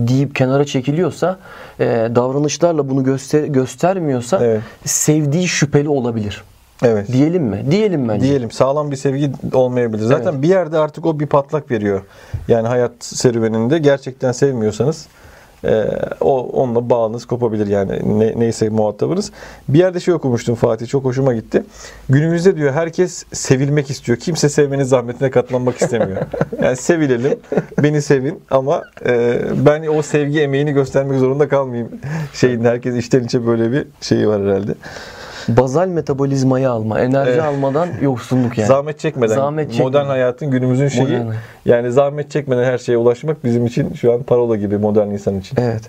deyip 0.07 0.35
kenara 0.35 0.65
çekiliyorsa 0.65 1.39
e, 1.79 1.85
davranışlarla 2.15 2.89
bunu 2.89 3.03
göster 3.03 3.43
göstermiyorsa 3.43 4.39
Evet. 4.45 4.61
sevdiği 4.85 5.47
şüpheli 5.47 5.89
olabilir. 5.89 6.43
Evet. 6.83 7.07
Diyelim 7.13 7.43
mi? 7.43 7.65
Diyelim 7.71 8.09
bence. 8.09 8.25
Diyelim 8.25 8.51
sağlam 8.51 8.91
bir 8.91 8.95
sevgi 8.95 9.31
olmayabilir. 9.53 10.03
Zaten 10.03 10.31
Evet. 10.31 10.41
bir 10.41 10.47
yerde 10.47 10.77
artık 10.77 11.05
o 11.05 11.19
bir 11.19 11.25
patlak 11.27 11.71
veriyor. 11.71 12.01
Yani 12.47 12.67
hayat 12.67 12.91
serüveninde 12.99 13.77
gerçekten 13.77 14.31
sevmiyorsanız 14.31 15.07
e, 15.65 15.85
o 16.21 16.39
onunla 16.39 16.89
bağınız 16.89 17.25
kopabilir 17.25 17.67
yani 17.67 18.19
ne, 18.19 18.39
neyse 18.39 18.69
muhatabınız. 18.69 19.31
Bir 19.69 19.79
yerde 19.79 19.99
şey 19.99 20.13
okumuştum 20.13 20.55
Fatih 20.55 20.87
çok 20.87 21.05
hoşuma 21.05 21.33
gitti. 21.33 21.63
Günümüzde 22.09 22.55
diyor 22.55 22.73
herkes 22.73 23.23
sevilmek 23.33 23.89
istiyor. 23.89 24.17
Kimse 24.17 24.49
sevmenin 24.49 24.83
zahmetine 24.83 25.31
katlanmak 25.31 25.81
istemiyor. 25.81 26.21
Yani 26.61 26.77
sevilelim, 26.77 27.39
beni 27.83 28.01
sevin 28.01 28.39
ama 28.51 28.83
e, 29.05 29.41
ben 29.65 29.87
o 29.87 30.01
sevgi 30.01 30.41
emeğini 30.41 30.71
göstermek 30.71 31.19
zorunda 31.19 31.47
kalmayayım. 31.47 31.89
Şeyin 32.33 32.65
herkes 32.65 32.95
içten 32.95 33.23
içe 33.23 33.47
böyle 33.47 33.71
bir 33.71 33.85
şeyi 34.01 34.27
var 34.27 34.41
herhalde. 34.41 34.75
Bazal 35.49 35.87
metabolizmayı 35.87 36.69
alma, 36.69 36.99
enerji 36.99 37.31
Evet. 37.31 37.43
almadan 37.43 37.87
yoksunluk 38.01 38.57
yani. 38.57 38.67
Zahmet 38.67 38.99
çekmeden 38.99 39.35
Zahmet 39.35 39.69
çekmeden. 39.71 39.87
modern 39.87 40.05
hayatın 40.05 40.51
günümüzün 40.51 40.87
şeyi 40.87 41.03
Modern. 41.03 41.31
yani 41.65 41.91
zahmet 41.91 42.31
çekmeden 42.31 42.63
her 42.63 42.77
şeye 42.77 42.97
ulaşmak 42.97 43.43
bizim 43.43 43.65
için 43.65 43.93
şu 43.93 44.13
an 44.13 44.23
parola 44.23 44.55
gibi 44.55 44.77
modern 44.77 45.07
insan 45.07 45.39
için. 45.39 45.57
Evet. 45.61 45.81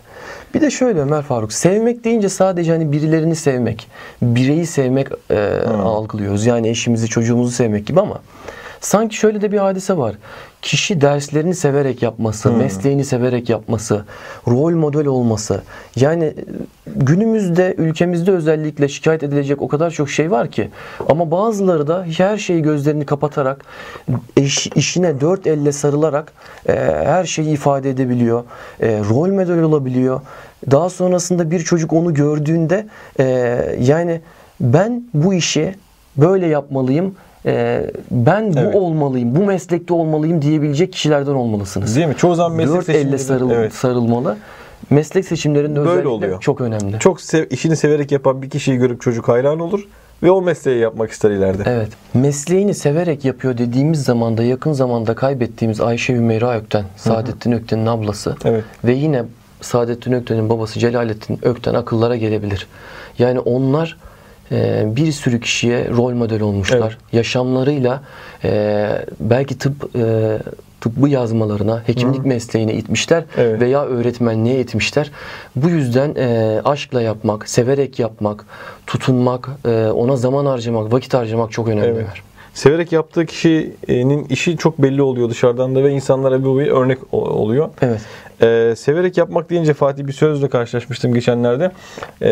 Bir 0.54 0.60
de 0.60 0.70
şöyle 0.70 1.00
Ömer 1.00 1.22
Faruk, 1.22 1.52
sevmek 1.52 2.04
deyince 2.04 2.28
sadece 2.28 2.72
hani 2.72 2.92
birilerini 2.92 3.36
sevmek, 3.36 3.88
bireyi 4.22 4.66
sevmek 4.66 5.08
e, 5.30 5.60
algılıyoruz. 5.84 6.46
Yani 6.46 6.68
eşimizi, 6.68 7.08
çocuğumuzu 7.08 7.50
sevmek 7.50 7.86
gibi 7.86 8.00
ama 8.00 8.18
sanki 8.80 9.16
şöyle 9.16 9.40
de 9.40 9.52
bir 9.52 9.58
hadise 9.58 9.96
var. 9.96 10.14
Kişi 10.62 11.00
derslerini 11.00 11.54
severek 11.54 12.02
yapması, 12.02 12.52
mesleğini 12.52 13.04
severek 13.04 13.48
yapması, 13.48 14.04
rol 14.48 14.74
model 14.74 15.06
olması. 15.06 15.62
Yani 15.96 16.24
e, 16.24 16.34
günümüzde 16.86 17.74
ülkemizde 17.78 18.30
özellikle 18.30 18.88
şikayet 18.88 19.22
edilecek 19.22 19.62
o 19.62 19.68
kadar 19.68 19.90
çok 19.90 20.10
şey 20.10 20.30
var 20.30 20.50
ki. 20.50 20.70
Ama 21.08 21.30
bazıları 21.30 21.86
da 21.86 22.06
her 22.18 22.38
şeyi 22.38 22.62
gözlerini 22.62 23.06
kapatarak, 23.06 23.64
eş, 24.36 24.66
işine 24.66 25.20
dört 25.20 25.46
elle 25.46 25.72
sarılarak 25.72 26.32
e, 26.68 26.72
her 27.04 27.24
şeyi 27.24 27.48
ifade 27.48 27.90
edebiliyor. 27.90 28.44
E, 28.80 28.98
rol 28.98 29.28
model 29.28 29.62
olabiliyor. 29.62 30.20
Daha 30.70 30.90
sonrasında 30.90 31.50
bir 31.50 31.60
çocuk 31.60 31.92
onu 31.92 32.14
gördüğünde 32.14 32.86
e, 33.20 33.24
yani 33.80 34.20
ben 34.60 35.04
bu 35.14 35.34
işi 35.34 35.74
böyle 36.16 36.46
yapmalıyım. 36.46 37.14
E, 37.46 37.84
ben 38.10 38.54
bu 38.54 38.58
Evet. 38.58 38.74
olmalıyım, 38.74 39.36
bu 39.36 39.44
meslekte 39.44 39.94
olmalıyım 39.94 40.42
diyebilecek 40.42 40.92
kişilerden 40.92 41.32
olmalısınız. 41.34 41.96
Değil 41.96 42.06
mi? 42.06 42.14
Çoğu 42.16 42.34
zaman 42.34 42.52
meslek 42.56 42.76
Dört 42.76 42.88
elle 42.88 43.18
sarıl, 43.18 43.50
evet. 43.50 43.74
sarılmalı. 43.74 44.36
Meslek 44.90 45.24
seçimlerinde 45.24 45.78
Böyle 45.78 45.90
özellikle 45.90 46.08
oluyor. 46.08 46.40
çok 46.40 46.60
önemli. 46.60 46.98
Çok 46.98 47.20
sev, 47.20 47.46
işini 47.50 47.76
severek 47.76 48.12
yapan 48.12 48.42
bir 48.42 48.50
kişiyi 48.50 48.76
görüp 48.76 49.00
çocuk 49.00 49.28
hayran 49.28 49.60
olur 49.60 49.88
ve 50.22 50.30
o 50.30 50.42
mesleği 50.42 50.78
yapmak 50.78 51.10
ister 51.10 51.30
ileride. 51.30 51.62
Evet. 51.66 51.88
Mesleğini 52.14 52.74
severek 52.74 53.24
yapıyor 53.24 53.58
dediğimiz 53.58 54.04
zamanda 54.04 54.42
yakın 54.42 54.72
zamanda 54.72 55.14
kaybettiğimiz 55.14 55.80
Ayşe 55.80 56.14
Hümeyra 56.14 56.56
Ökten, 56.56 56.84
Saadettin 56.96 57.52
Ökten'in 57.52 57.86
ablası 57.86 58.36
Evet. 58.44 58.64
ve 58.84 58.92
yine 58.92 59.24
Saadettin 59.60 60.12
Ökten'in 60.12 60.48
babası 60.48 60.78
Celalettin 60.80 61.38
Ökten 61.42 61.74
akıllara 61.74 62.16
gelebilir. 62.16 62.66
Yani 63.18 63.40
onlar 63.40 63.96
e, 64.52 64.84
bir 64.96 65.12
sürü 65.12 65.40
kişiye 65.40 65.88
rol 65.90 66.12
model 66.12 66.40
olmuşlar. 66.42 66.78
Evet. 66.78 67.12
Yaşamlarıyla 67.12 68.02
e, 68.44 68.88
belki 69.20 69.58
tıp 69.58 69.96
e, 69.96 70.38
tıbbı 70.80 71.08
yazmalarına, 71.08 71.82
hekimlik 71.86 72.24
mesleğine 72.24 72.74
itmişler 72.74 73.24
Evet. 73.36 73.60
veya 73.60 73.84
öğretmenliğe 73.84 74.60
itmişler. 74.60 75.10
Bu 75.56 75.68
yüzden 75.68 76.14
e, 76.16 76.60
aşkla 76.64 77.02
yapmak, 77.02 77.48
severek 77.48 77.98
yapmak, 77.98 78.44
tutunmak, 78.86 79.48
e, 79.64 79.86
ona 79.86 80.16
zaman 80.16 80.46
harcamak, 80.46 80.92
vakit 80.92 81.14
harcamak 81.14 81.52
çok 81.52 81.68
önemli. 81.68 81.86
Evet. 81.86 82.06
Severek 82.58 82.92
yaptığı 82.92 83.26
kişinin 83.26 84.24
işi 84.24 84.56
çok 84.56 84.82
belli 84.82 85.02
oluyor 85.02 85.30
dışarıdan 85.30 85.74
da 85.74 85.84
ve 85.84 85.90
insanlara 85.90 86.44
bu 86.44 86.58
bir 86.58 86.66
örnek 86.66 86.98
oluyor. 87.12 87.68
Evet. 87.82 88.00
Ee, 88.42 88.74
severek 88.76 89.16
yapmak 89.18 89.50
deyince 89.50 89.74
Fatih 89.74 90.06
bir 90.06 90.12
sözle 90.12 90.48
karşılaşmıştım 90.48 91.14
geçenlerde. 91.14 91.64
Ee, 92.22 92.30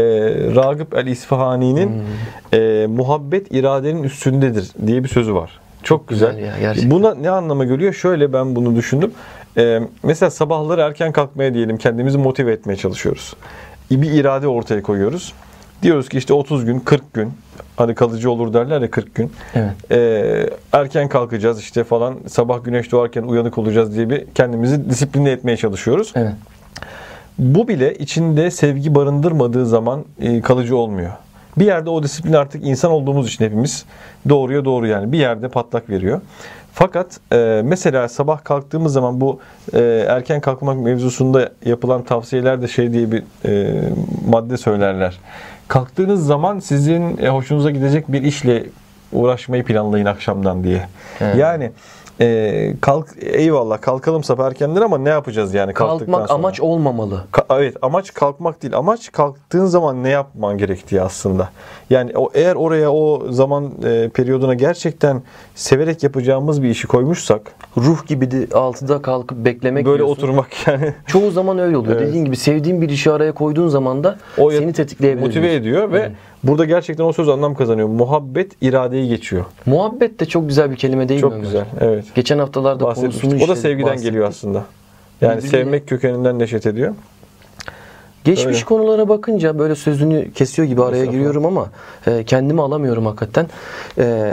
Ragıp 0.55 0.95
el 0.95 1.07
İsfahani'nin 1.07 1.87
Hmm. 1.89 2.61
e, 2.61 2.87
muhabbet 2.87 3.55
iradenin 3.55 4.03
üstündedir 4.03 4.71
diye 4.87 5.05
bir 5.05 5.09
sözü 5.09 5.35
var. 5.35 5.61
Çok 5.83 6.09
güzel. 6.09 6.31
Güzel 6.31 6.47
ya, 6.47 6.55
gerçekten. 6.61 6.91
Buna 6.91 7.15
ne 7.15 7.31
anlama 7.31 7.65
geliyor? 7.65 7.93
Şöyle 7.93 8.33
ben 8.33 8.57
bunu 8.57 8.77
düşündüm. 8.77 9.11
Ee, 9.57 9.81
mesela 10.03 10.31
sabahları 10.31 10.81
erken 10.81 11.13
kalkmaya 11.13 11.55
diyelim 11.55 11.77
kendimizi 11.77 12.19
motive 12.19 12.53
etmeye 12.53 12.77
çalışıyoruz. 12.77 13.35
Bir 13.91 14.11
irade 14.13 14.49
ortaya 14.49 14.83
koyuyoruz. 14.83 15.33
Diyoruz 15.83 16.09
ki 16.09 16.19
işte 16.19 16.35
30 16.35 16.65
gün, 16.65 16.81
40 16.81 17.15
gün. 17.15 17.33
Hadi 17.77 17.95
kalıcı 17.95 18.31
olur 18.31 18.55
derler 18.55 18.81
ya 18.81 18.91
40 18.91 19.15
gün. 19.15 19.33
Evet. 19.55 19.91
Ee, 19.91 20.51
erken 20.73 21.09
kalkacağız 21.09 21.61
işte 21.61 21.85
falan. 21.85 22.17
Sabah 22.27 22.65
güneş 22.65 22.93
doğarken 22.93 23.23
uyanık 23.23 23.59
olacağız 23.59 23.97
diye 23.97 24.11
bir 24.11 24.25
kendimizi 24.35 24.91
disipline 24.91 25.31
etmeye 25.31 25.57
çalışıyoruz. 25.57 26.13
Evet. 26.15 26.33
Bu 27.39 27.69
bile 27.69 27.95
içinde 27.95 28.51
sevgi 28.51 28.95
barındırmadığı 28.95 29.67
zaman 29.67 30.05
e, 30.21 30.41
kalıcı 30.41 30.77
olmuyor. 30.77 31.11
Bir 31.57 31.67
yerde 31.67 31.91
o 31.91 32.03
disiplin 32.03 32.33
artık 32.33 32.67
insan 32.67 32.91
olduğumuz 32.91 33.29
için 33.29 33.45
hepimiz 33.45 33.85
doğruya 34.29 34.65
doğru 34.65 34.87
yani 34.87 35.13
bir 35.13 35.19
yerde 35.19 35.49
patlak 35.49 35.91
veriyor. 35.91 36.21
Fakat 36.73 37.21
e, 37.33 37.63
mesela 37.65 38.09
sabah 38.09 38.45
kalktığımız 38.45 38.93
zaman 38.93 39.21
bu 39.21 39.41
e, 39.75 39.81
erken 40.09 40.41
kalkmak 40.41 40.79
mevzusunda 40.79 41.51
yapılan 41.65 42.03
tavsiyelerde 42.03 42.69
şey 42.69 42.93
diye 42.93 43.13
bir 43.13 43.23
e, 43.45 43.83
madde 44.29 44.57
söylerler. 44.57 45.19
Kalktığınız 45.69 46.27
zaman 46.27 46.59
sizin 46.59 47.19
e, 47.19 47.29
hoşunuza 47.29 47.71
gidecek 47.71 48.13
bir 48.13 48.23
işle 48.23 48.67
uğraşmayı 49.13 49.65
planlayın 49.65 50.07
akşamdan 50.07 50.65
diye. 50.65 50.89
Evet. 51.21 51.37
Yani 51.37 51.71
e, 52.21 52.73
kalk 52.81 53.09
eyvallah 53.21 53.81
kalkalım 53.81 54.25
sabah 54.25 54.47
erkenden 54.47 54.81
ama 54.81 54.99
ne 54.99 55.09
yapacağız 55.09 55.55
yani 55.55 55.73
kalktıktan 55.75 56.07
Kalkmak 56.13 56.29
sonra? 56.29 56.39
amaç 56.39 56.61
olmamalı. 56.61 57.25
Ka- 57.33 57.61
evet 57.63 57.77
amaç 57.83 58.15
kalkmak 58.15 58.63
değil. 58.63 58.77
Amaç 58.77 59.13
kalktığın 59.13 59.67
zaman 59.67 60.05
ne 60.05 60.09
yapman 60.09 60.59
gerektiği 60.59 61.03
aslında. 61.03 61.49
Yani 61.91 62.13
o 62.17 62.31
eğer 62.35 62.55
oraya 62.55 62.93
o 62.93 63.23
zaman 63.33 63.71
e, 63.85 64.09
periyoduna 64.15 64.55
gerçekten 64.55 65.23
severek 65.55 66.03
yapacağımız 66.03 66.63
bir 66.63 66.69
işi 66.69 66.87
koymuşsak 66.87 67.41
Ruh 67.77 68.07
gibi 68.07 68.31
de 68.31 68.45
6'da 68.45 69.03
kalkıp 69.03 69.45
beklemek 69.45 69.87
böyle 69.87 69.99
diyorsun. 69.99 70.15
oturmak 70.15 70.49
yani 70.67 70.95
Çoğu 71.07 71.31
zaman 71.31 71.59
öyle 71.59 71.77
oluyor. 71.77 71.97
Evet. 71.97 72.09
Dediğin 72.09 72.25
gibi 72.25 72.37
sevdiğin 72.37 72.83
bir 72.83 72.89
işi 72.89 73.13
araya 73.13 73.33
koyduğun 73.33 73.69
zaman 73.69 74.05
da 74.05 74.19
O 74.39 74.51
seni 74.51 74.73
tetikleyebilir. 74.73 75.27
motive 75.27 75.55
ediyor 75.55 75.93
ve 75.93 76.13
burada 76.45 76.65
gerçekten 76.65 77.05
o 77.05 77.13
söz 77.13 77.29
anlam 77.29 77.55
kazanıyor. 77.55 77.89
Muhabbet 77.89 78.53
iradeyi 78.61 79.09
geçiyor. 79.09 79.45
Muhabbet 79.67 80.21
de 80.21 80.27
çok 80.27 80.49
güzel 80.49 80.71
bir 80.71 80.77
kelime 80.77 81.09
değil 81.09 81.25
mi 81.25 81.31
Çok 81.31 81.43
güzel. 81.43 81.65
Evet. 81.81 82.05
Geçen 82.15 82.39
haftalarda 82.39 82.85
Bahsetmiştik. 82.85 83.23
konusunu 83.23 83.45
O 83.45 83.49
da 83.49 83.57
sevgiden 83.57 83.87
bahsettik. 83.87 84.05
geliyor 84.05 84.29
aslında. 84.29 84.65
Yani 85.21 85.39
Birbirine- 85.39 85.51
sevmek 85.51 85.89
kökeninden 85.89 86.39
neşet 86.39 86.67
ediyor. 86.67 86.95
Geçmiş 88.25 88.47
Öyle. 88.47 88.65
konulara 88.65 89.09
bakınca 89.09 89.59
böyle 89.59 89.75
sözünü 89.75 90.33
kesiyor 90.33 90.69
gibi 90.69 90.83
araya 90.83 91.05
giriyorum 91.05 91.47
ama 91.47 91.67
e, 92.07 92.25
kendimi 92.25 92.63
alamıyorum 92.63 93.07
hakikaten. 93.07 93.47
E, 93.99 94.33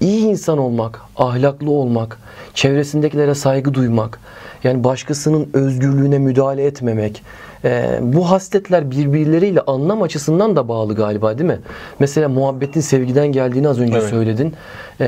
iyi 0.00 0.26
insan 0.26 0.58
olmak, 0.58 1.00
ahlaklı 1.16 1.70
olmak, 1.70 2.18
çevresindekilere 2.54 3.34
saygı 3.34 3.74
duymak, 3.74 4.20
yani 4.64 4.84
başkasının 4.84 5.48
özgürlüğüne 5.54 6.18
müdahale 6.18 6.64
etmemek. 6.64 7.22
E, 7.64 7.98
bu 8.02 8.30
hasletler 8.30 8.90
birbirleriyle 8.90 9.60
anlam 9.60 10.02
açısından 10.02 10.56
da 10.56 10.68
bağlı 10.68 10.94
galiba 10.94 11.38
değil 11.38 11.50
mi? 11.50 11.58
Mesela 11.98 12.28
muhabbetin 12.28 12.80
sevgiden 12.80 13.32
geldiğini 13.32 13.68
az 13.68 13.80
önce 13.80 13.98
Evet. 13.98 14.10
söyledin. 14.10 14.54
E, 15.00 15.06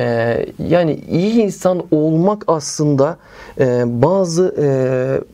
yani 0.68 1.00
iyi 1.10 1.32
insan 1.42 1.82
olmak 1.90 2.44
aslında 2.46 3.16
e, 3.60 3.82
bazı 4.02 4.54
e, 4.62 4.66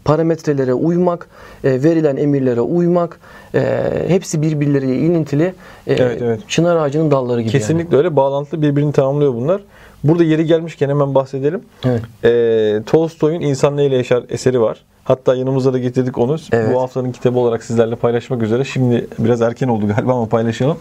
parametrelere 0.04 0.74
uymak, 0.74 1.28
e, 1.64 1.82
verilen 1.82 2.16
emirlere 2.16 2.60
uymak, 2.60 3.20
e, 3.54 3.90
hepsi 4.08 4.42
birbirleriyle 4.42 4.96
ilintili. 4.96 5.44
E, 5.86 5.92
Evet, 5.94 6.22
evet. 6.22 6.40
Çınar 6.48 6.76
ağacının 6.76 7.10
dalları 7.10 7.40
gibi. 7.40 7.50
Kesinlikle 7.52 7.96
öyle. 7.96 8.16
Bağlantılı 8.16 8.62
birbirini 8.62 8.92
tamamlıyor 8.92 9.34
bunlar. 9.34 9.60
Burada 10.04 10.24
yeri 10.24 10.46
gelmişken 10.46 10.88
hemen 10.88 11.14
bahsedelim. 11.14 11.60
Yani. 11.84 12.00
Evet. 12.24 12.80
Ee, 12.80 12.82
Tolstoy'un 12.86 13.40
İnsan 13.40 13.76
Neyle 13.76 13.96
Yaşar 13.96 14.24
eseri 14.28 14.60
var. 14.60 14.84
Hatta 15.04 15.34
yanımıza 15.34 15.72
da 15.72 15.78
getirdik 15.78 16.18
onu. 16.18 16.36
Evet. 16.52 16.74
Bu 16.74 16.82
haftanın 16.82 17.12
kitabı 17.12 17.38
olarak 17.38 17.64
sizlerle 17.64 17.96
paylaşmak 17.96 18.42
üzere. 18.42 18.64
Şimdi 18.64 19.06
biraz 19.18 19.42
erken 19.42 19.68
oldu 19.68 19.88
galiba 19.88 20.14
ama 20.14 20.26
paylaşalım. 20.26 20.78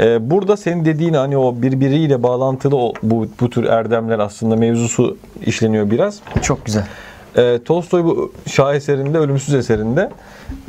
Ee, 0.00 0.30
burada 0.30 0.56
senin 0.56 0.84
dediğin 0.84 1.14
hani 1.14 1.38
o 1.38 1.62
birbiriyle 1.62 2.22
bağlantılı 2.22 2.76
o, 2.76 2.92
bu, 3.02 3.26
bu 3.40 3.50
tür 3.50 3.64
erdemler 3.64 4.18
aslında 4.18 4.56
mevzusu 4.56 5.16
işleniyor 5.46 5.90
biraz. 5.90 6.18
Çok 6.42 6.64
güzel. 6.64 6.86
Ee, 7.36 7.58
Tolstoy 7.64 8.04
bu 8.04 8.32
şaheserinde, 8.46 9.18
ölümsüz 9.18 9.54
eserinde 9.54 10.10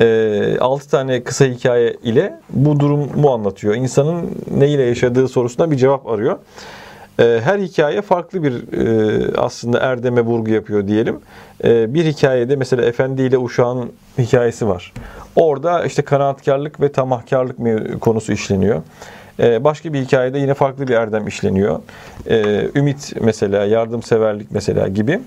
e, 0.00 0.58
6 0.60 0.90
tane 0.90 1.22
kısa 1.22 1.44
hikaye 1.44 1.96
ile 2.02 2.40
bu 2.50 2.80
durumu 2.80 3.30
anlatıyor. 3.30 3.74
İnsanın 3.74 4.30
ne 4.56 4.68
ile 4.68 4.82
yaşadığı 4.82 5.28
sorusuna 5.28 5.70
bir 5.70 5.76
cevap 5.76 6.06
arıyor. 6.06 6.38
Ee, 7.20 7.40
her 7.44 7.58
hikaye 7.58 8.02
farklı 8.02 8.42
bir 8.42 8.72
e, 8.72 9.36
aslında 9.36 9.78
erdeme 9.78 10.20
vurgu 10.20 10.50
yapıyor 10.50 10.86
diyelim. 10.88 11.20
Ee, 11.64 11.94
bir 11.94 12.04
hikayede 12.04 12.56
mesela 12.56 12.84
Efendi 12.84 13.22
ile 13.22 13.38
uşağın 13.38 13.92
hikayesi 14.18 14.68
var. 14.68 14.92
Orada 15.36 15.84
işte 15.84 16.02
kanaatkarlık 16.02 16.80
ve 16.80 16.92
tamahkarlık 16.92 17.58
konusu 18.00 18.32
işleniyor. 18.32 18.82
Ee, 19.40 19.64
Başka 19.64 19.92
bir 19.92 20.00
hikayede 20.00 20.38
yine 20.38 20.54
farklı 20.54 20.88
bir 20.88 20.94
erdem 20.94 21.26
işleniyor. 21.26 21.80
Ümit 22.74 23.12
mesela, 23.20 23.64
yardımseverlik 23.64 24.50
mesela 24.50 24.88
gibi. 24.88 25.20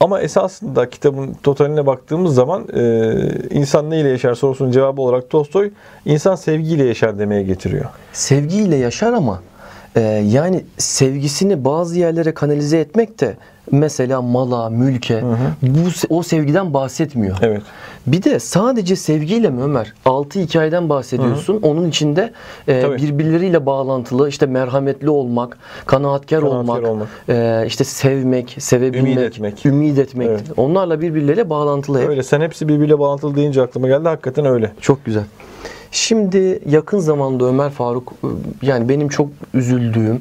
Ama 0.00 0.20
esasında 0.20 0.90
kitabın 0.90 1.34
totaline 1.42 1.86
baktığımız 1.86 2.34
zaman 2.34 2.66
e, 2.74 3.12
insan 3.50 3.90
neyle 3.90 4.08
yaşar 4.08 4.34
sorusunun 4.34 4.70
cevabı 4.70 5.00
olarak 5.00 5.30
Tolstoy 5.30 5.70
insan 6.04 6.34
sevgiyle 6.34 6.84
yaşar 6.84 7.18
demeye 7.18 7.42
getiriyor. 7.42 7.84
Sevgiyle 8.12 8.76
yaşar 8.76 9.12
ama 9.12 9.42
e, 9.96 10.00
yani 10.28 10.64
sevgisini 10.78 11.64
bazı 11.64 11.98
yerlere 11.98 12.34
kanalize 12.34 12.78
etmek 12.78 13.20
de 13.20 13.36
mesela 13.72 14.22
mala, 14.22 14.70
mülke 14.70 15.22
bu 15.62 15.78
o 16.08 16.22
sevgiden 16.22 16.74
bahsetmiyor. 16.74 17.36
Evet. 17.42 17.62
Bir 18.06 18.22
de 18.22 18.38
sadece 18.40 18.96
sevgiyle 18.96 19.50
mi 19.50 19.62
Ömer? 19.62 19.92
Altı 20.04 20.40
hikayeden 20.40 20.88
bahsediyorsun. 20.88 21.58
Onun 21.62 21.88
içinde 21.88 22.32
e, 22.68 22.80
Tabii. 22.80 22.96
birbirleriyle 22.96 23.66
bağlantılı 23.66 24.28
işte 24.28 24.46
merhametli 24.46 25.10
olmak, 25.10 25.58
kanaatkar, 25.86 26.40
Kanaatkar 26.40 26.82
olmak, 26.82 26.90
olmak. 26.90 27.08
e, 27.28 27.64
işte 27.66 27.84
sevmek, 27.84 28.56
sevebilmek, 28.58 29.16
Ümit 29.16 29.18
etmek. 29.18 29.66
ümit 29.66 29.98
etmek. 29.98 30.28
Evet. 30.28 30.42
Onlarla 30.56 31.00
birbirleriyle 31.00 31.50
bağlantılı 31.50 32.00
hep. 32.02 32.08
Öyle 32.08 32.22
sen 32.22 32.40
hepsi 32.40 32.68
birbiriyle 32.68 32.98
bağlantılı 32.98 33.36
deyince 33.36 33.62
aklıma 33.62 33.88
geldi. 33.88 34.08
Hakikaten 34.08 34.44
öyle. 34.46 34.72
Çok 34.80 35.04
güzel. 35.04 35.24
Şimdi 35.92 36.60
yakın 36.70 36.98
zamanda 36.98 37.44
Ömer 37.44 37.70
Faruk 37.70 38.12
yani 38.62 38.88
benim 38.88 39.08
çok 39.08 39.28
üzüldüğüm 39.54 40.20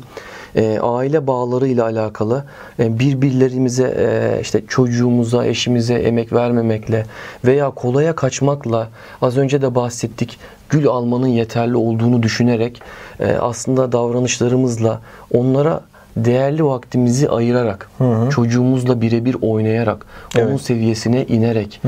e, 0.56 0.80
aile 0.80 1.28
bağlarıyla 1.28 1.84
alakalı 1.84 2.44
e, 2.80 3.00
birbirlerimize 3.00 3.96
e, 3.98 4.42
işte 4.42 4.62
çocuğumuza, 4.68 5.46
eşimize 5.46 5.94
emek 5.94 6.34
vermemekle 6.34 7.06
veya 7.46 7.70
kolaya 7.70 8.16
kaçmakla 8.16 8.88
az 9.22 9.38
önce 9.38 9.62
de 9.62 9.76
bahsettik 9.76 10.40
gül 10.70 10.88
almanın 10.88 11.28
yeterli 11.28 11.76
olduğunu 11.76 12.24
düşünerek 12.24 12.82
e, 13.20 13.32
aslında 13.32 13.92
davranışlarımızla 13.92 15.02
onlara 15.34 15.82
değerli 16.18 16.66
vaktimizi 16.66 17.30
ayırarak 17.30 17.90
çocuğumuzla 18.30 19.02
birebir 19.02 19.36
oynayarak 19.42 20.06
onun 20.38 20.48
Evet. 20.48 20.62
seviyesine 20.62 21.26
inerek 21.26 21.82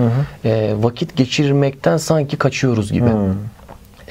e, 0.45 0.73
vakit 0.81 1.15
geçirmekten 1.15 1.97
sanki 1.97 2.37
kaçıyoruz 2.37 2.91
gibi. 2.91 3.09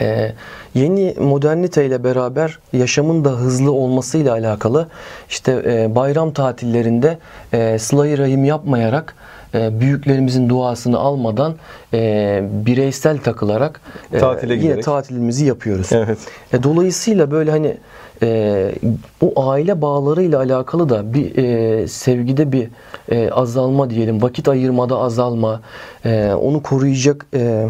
Ee, 0.00 0.32
yeni 0.74 1.14
modernite 1.20 1.86
ile 1.86 2.04
beraber 2.04 2.58
yaşamın 2.72 3.24
da 3.24 3.30
hızlı 3.30 3.72
olmasıyla 3.72 4.32
alakalı 4.32 4.88
işte 5.28 5.62
e, 5.66 5.94
bayram 5.94 6.32
tatillerinde 6.32 7.18
e, 7.52 7.78
sıla-i 7.78 8.18
rahim 8.18 8.44
yapmayarak 8.44 9.14
e, 9.54 9.80
büyüklerimizin 9.80 10.48
duasını 10.48 10.98
almadan 10.98 11.54
e, 11.94 12.42
bireysel 12.52 13.18
takılarak 13.18 13.80
e, 14.12 14.18
Tatile 14.18 14.52
yine 14.54 14.62
giderek. 14.62 14.84
tatilimizi 14.84 15.44
yapıyoruz. 15.44 15.88
Evet. 15.92 16.18
E, 16.52 16.62
dolayısıyla 16.62 17.30
böyle 17.30 17.50
hani 17.50 17.76
e, 18.22 18.72
o 19.20 19.50
aile 19.50 19.82
bağlarıyla 19.82 20.38
alakalı 20.38 20.88
da 20.88 21.14
bir 21.14 21.36
e, 21.36 21.88
sevgide 21.88 22.52
bir 22.52 22.68
e, 23.08 23.30
azalma 23.30 23.90
diyelim, 23.90 24.22
vakit 24.22 24.48
ayırmada 24.48 24.98
azalma, 24.98 25.60
e, 26.04 26.32
onu 26.32 26.62
koruyacak 26.62 27.26
e, 27.34 27.66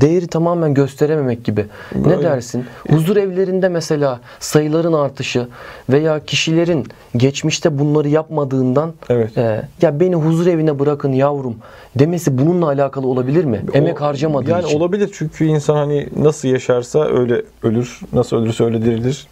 değeri 0.00 0.26
tamamen 0.26 0.74
gösterememek 0.74 1.44
gibi. 1.44 1.66
Ne 1.94 2.04
Böyle. 2.04 2.22
dersin? 2.22 2.64
Huzur 2.90 3.16
evlerinde 3.16 3.68
mesela 3.68 4.20
sayıların 4.40 4.92
artışı 4.92 5.48
veya 5.90 6.24
kişilerin 6.24 6.86
geçmişte 7.16 7.78
bunları 7.78 8.08
yapmadığından 8.08 8.92
Evet. 9.08 9.38
e, 9.38 9.62
ya 9.82 10.00
beni 10.00 10.14
huzur 10.14 10.46
evine 10.46 10.78
bırakın 10.78 11.12
yavrum 11.12 11.56
demesi 11.98 12.38
bununla 12.38 12.66
alakalı 12.66 13.06
olabilir 13.06 13.44
mi? 13.44 13.60
Emek 13.74 14.02
O- 14.02 14.04
harcamadığı 14.04 14.50
yani 14.50 14.64
için. 14.66 14.78
olabilir 14.78 15.10
çünkü 15.18 15.44
insan 15.44 15.74
hani 15.76 16.08
nasıl 16.16 16.48
yaşarsa 16.48 17.04
öyle 17.04 17.42
ölür, 17.62 18.00
nasıl 18.12 18.36
ölürse 18.36 18.64
öyle 18.64 18.84
dirilir 18.84 19.26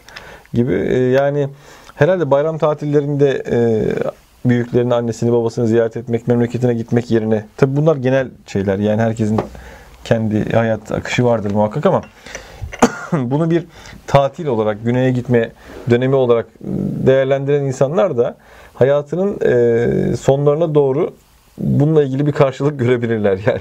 gibi. 0.55 0.73
Ee, 0.75 0.99
yani 0.99 1.49
herhalde 1.95 2.31
bayram 2.31 2.59
tatillerinde 2.59 3.43
e, 3.51 3.59
büyüklerin 4.49 4.91
annesini 4.91 5.33
babasını 5.33 5.67
ziyaret 5.67 5.97
etmek, 5.97 6.29
memleketine 6.29 6.75
gitmek 6.75 7.11
yerine 7.11 7.45
tabi 7.57 7.77
bunlar 7.77 7.97
genel 7.97 8.29
şeyler 8.47 8.79
yani 8.79 9.01
herkesin 9.03 9.41
kendi 10.07 10.53
hayat 10.53 10.93
akışı 10.93 11.25
vardır 11.25 11.51
muhakkak 11.51 11.87
ama 11.87 12.03
bunu 13.13 13.51
bir 13.51 13.65
tatil 14.07 14.47
olarak 14.47 14.85
güneye 14.85 15.11
gitme 15.11 15.51
dönemi 15.91 16.15
olarak 16.15 16.47
değerlendiren 17.07 17.65
insanlar 17.65 18.17
da 18.17 18.37
hayatının 18.75 19.39
e, 19.45 20.17
sonlarına 20.17 20.75
doğru 20.75 21.15
bununla 21.59 22.03
ilgili 22.03 22.27
bir 22.27 22.33
karşılık 22.33 22.79
görebilirler 22.79 23.39
yani. 23.47 23.61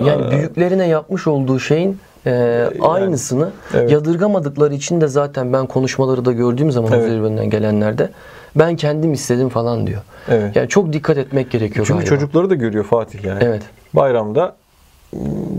Yani 0.08 0.30
büyüklerine 0.30 0.88
yapmış 0.88 1.26
olduğu 1.26 1.60
şeyin 1.60 1.98
e, 2.26 2.64
aynısını 2.80 3.50
evet. 3.74 3.90
yadırgamadıkları 3.90 4.74
için 4.74 5.00
de 5.00 5.08
zaten 5.08 5.52
ben 5.52 5.66
konuşmaları 5.66 6.24
da 6.24 6.32
gördüğüm 6.32 6.70
zaman 6.70 6.92
Evet. 6.92 7.12
evet. 7.12 7.52
gelenlerde 7.52 8.10
ben 8.56 8.76
kendim 8.76 9.12
istedim 9.12 9.48
falan 9.48 9.86
diyor. 9.86 10.02
Evet. 10.28 10.56
Yani 10.56 10.68
çok 10.68 10.92
dikkat 10.92 11.18
etmek 11.18 11.50
gerekiyor 11.50 11.86
Çünkü 11.86 11.98
galiba. 12.04 12.16
çocukları 12.16 12.50
da 12.50 12.54
görüyor 12.54 12.84
Fatih 12.84 13.24
yani. 13.24 13.38
Evet. 13.42 13.62
Bayramda 13.94 14.56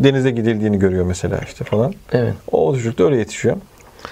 denize 0.04 0.32
gidildiğini 0.32 0.80
görüyor 0.80 1.06
mesela 1.06 1.40
işte 1.48 1.64
falan. 1.64 1.94
Evet. 2.12 2.34
O 2.52 2.76
çocuk 2.76 3.00
da 3.00 3.04
öyle 3.04 3.18
yetişiyor. 3.18 3.58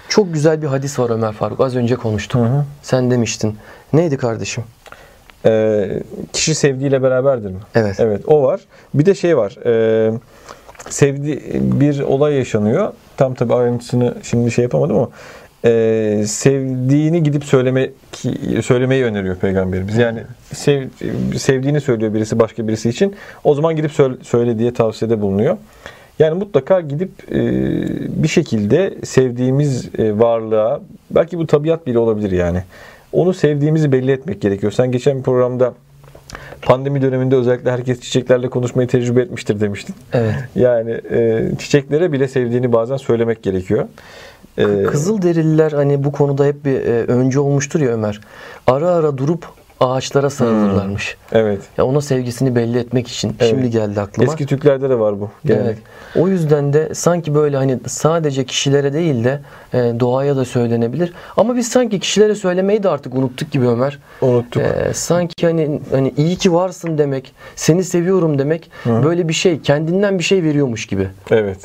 Çok 0.10 0.34
güzel 0.34 0.62
bir 0.62 0.67
hadis 0.67 1.00
var 1.00 1.10
Ömer 1.10 1.34
Faruk. 1.34 1.60
Az 1.60 1.76
önce 1.76 1.95
konuştuk. 1.95 2.41
hı. 2.41 2.65
Sen 2.82 3.12
demiştin. 3.12 3.58
Neydi 3.93 4.17
kardeşim? 4.17 4.63
Ee, 5.45 6.04
kişi 6.34 6.56
sevdiğiyle 6.56 7.04
beraberdir 7.04 7.50
mi? 7.50 7.60
Evet. 7.76 8.00
Evet 8.00 8.21
o 8.28 8.43
var. 8.43 8.62
Bir 8.93 9.06
de 9.06 9.15
şey 9.15 9.38
var. 9.38 9.58
E, 9.65 10.12
sevdi 10.89 11.41
bir 11.54 12.00
olay 12.00 12.34
yaşanıyor. 12.34 12.93
Tam 13.17 13.34
tabi 13.34 13.54
ayrıntısını 13.54 14.15
şimdi 14.23 14.52
şey 14.52 14.63
yapamadım 14.63 14.95
ama 14.95 15.10
e, 15.65 16.23
sevdiğini 16.27 17.23
gidip 17.23 17.43
söyleme 17.43 17.89
söylemeyi 18.61 19.03
öneriyor 19.03 19.35
peygamberimiz. 19.35 19.97
Yani 19.97 20.19
sev, 20.53 20.87
sevdiğini 21.37 21.81
söylüyor 21.81 22.13
birisi 22.13 22.39
başka 22.39 22.67
birisi 22.67 22.89
için. 22.89 23.15
O 23.43 23.53
zaman 23.53 23.75
gidip 23.75 23.91
söyle, 23.91 24.15
söyle 24.23 24.59
diye 24.59 24.73
tavsiyede 24.73 25.21
bulunuyor. 25.21 25.57
Yani 26.19 26.37
mutlaka 26.37 26.81
gidip 26.81 27.11
e, 27.31 27.41
bir 28.23 28.27
şekilde 28.27 28.93
sevdiğimiz 29.03 29.89
e, 29.97 30.19
varlığa 30.19 30.81
belki 31.11 31.37
bu 31.37 31.47
tabiat 31.47 31.87
bile 31.87 31.99
olabilir 31.99 32.31
yani. 32.31 32.63
Onu 33.11 33.33
sevdiğimizi 33.33 33.91
belli 33.91 34.11
etmek 34.11 34.41
gerekiyor. 34.41 34.71
Sen 34.71 34.91
geçen 34.91 35.17
bir 35.17 35.23
programda 35.23 35.73
pandemi 36.61 37.01
döneminde 37.01 37.35
özellikle 37.35 37.71
herkes 37.71 38.01
çiçeklerle 38.01 38.49
konuşmayı 38.49 38.87
tecrübe 38.87 39.21
etmiştir 39.21 39.59
demiştin. 39.59 39.95
Evet. 40.13 40.35
Yani 40.55 41.01
e, 41.11 41.49
çiçeklere 41.59 42.11
bile 42.11 42.27
sevdiğini 42.27 42.73
bazen 42.73 42.97
söylemek 42.97 43.43
gerekiyor. 43.43 43.87
E, 44.57 44.83
Kızılderililer 44.83 45.71
hani 45.71 46.03
bu 46.03 46.11
konuda 46.11 46.45
hep 46.45 46.65
bir 46.65 46.81
e, 46.85 47.03
öncü 47.03 47.39
olmuştur 47.39 47.79
ya 47.79 47.89
Ömer. 47.91 48.21
Ara 48.67 48.87
ara 48.87 49.17
durup 49.17 49.45
ağaçlara 49.79 50.29
sarılırlarmış. 50.29 51.17
evet. 51.31 51.61
Ya 51.77 51.85
ona 51.85 52.01
sevgisini 52.01 52.55
belli 52.55 52.77
etmek 52.77 53.07
için. 53.07 53.35
Evet. 53.39 53.49
Şimdi 53.49 53.69
geldi 53.69 54.01
aklıma. 54.01 54.31
Eski 54.31 54.45
Türklerde 54.45 54.89
de 54.89 54.99
var 54.99 55.21
bu. 55.21 55.29
gelenek. 55.45 55.65
Evet. 55.65 55.77
O 56.15 56.27
yüzden 56.27 56.73
de 56.73 56.93
sanki 56.93 57.35
böyle 57.35 57.57
hani 57.57 57.79
sadece 57.87 58.45
kişilere 58.45 58.93
değil 58.93 59.23
de 59.23 59.39
e, 59.73 59.77
doğaya 59.99 60.35
da 60.35 60.45
söylenebilir. 60.45 61.13
Ama 61.37 61.55
biz 61.55 61.67
sanki 61.67 61.99
kişilere 61.99 62.35
söylemeyi 62.35 62.83
de 62.83 62.89
artık 62.89 63.15
unuttuk 63.15 63.51
gibi 63.51 63.67
Ömer. 63.67 63.99
Unuttuk. 64.21 64.61
E, 64.63 64.93
sanki 64.93 65.45
hani 65.47 65.81
hani 65.91 66.13
iyi 66.17 66.35
ki 66.35 66.53
varsın 66.53 66.97
demek, 66.97 67.33
seni 67.55 67.83
seviyorum 67.83 68.39
demek 68.39 68.71
böyle 68.85 69.27
bir 69.27 69.33
şey, 69.33 69.61
kendinden 69.61 70.19
bir 70.19 70.23
şey 70.23 70.43
veriyormuş 70.43 70.85
gibi. 70.85 71.07
Evet. 71.31 71.59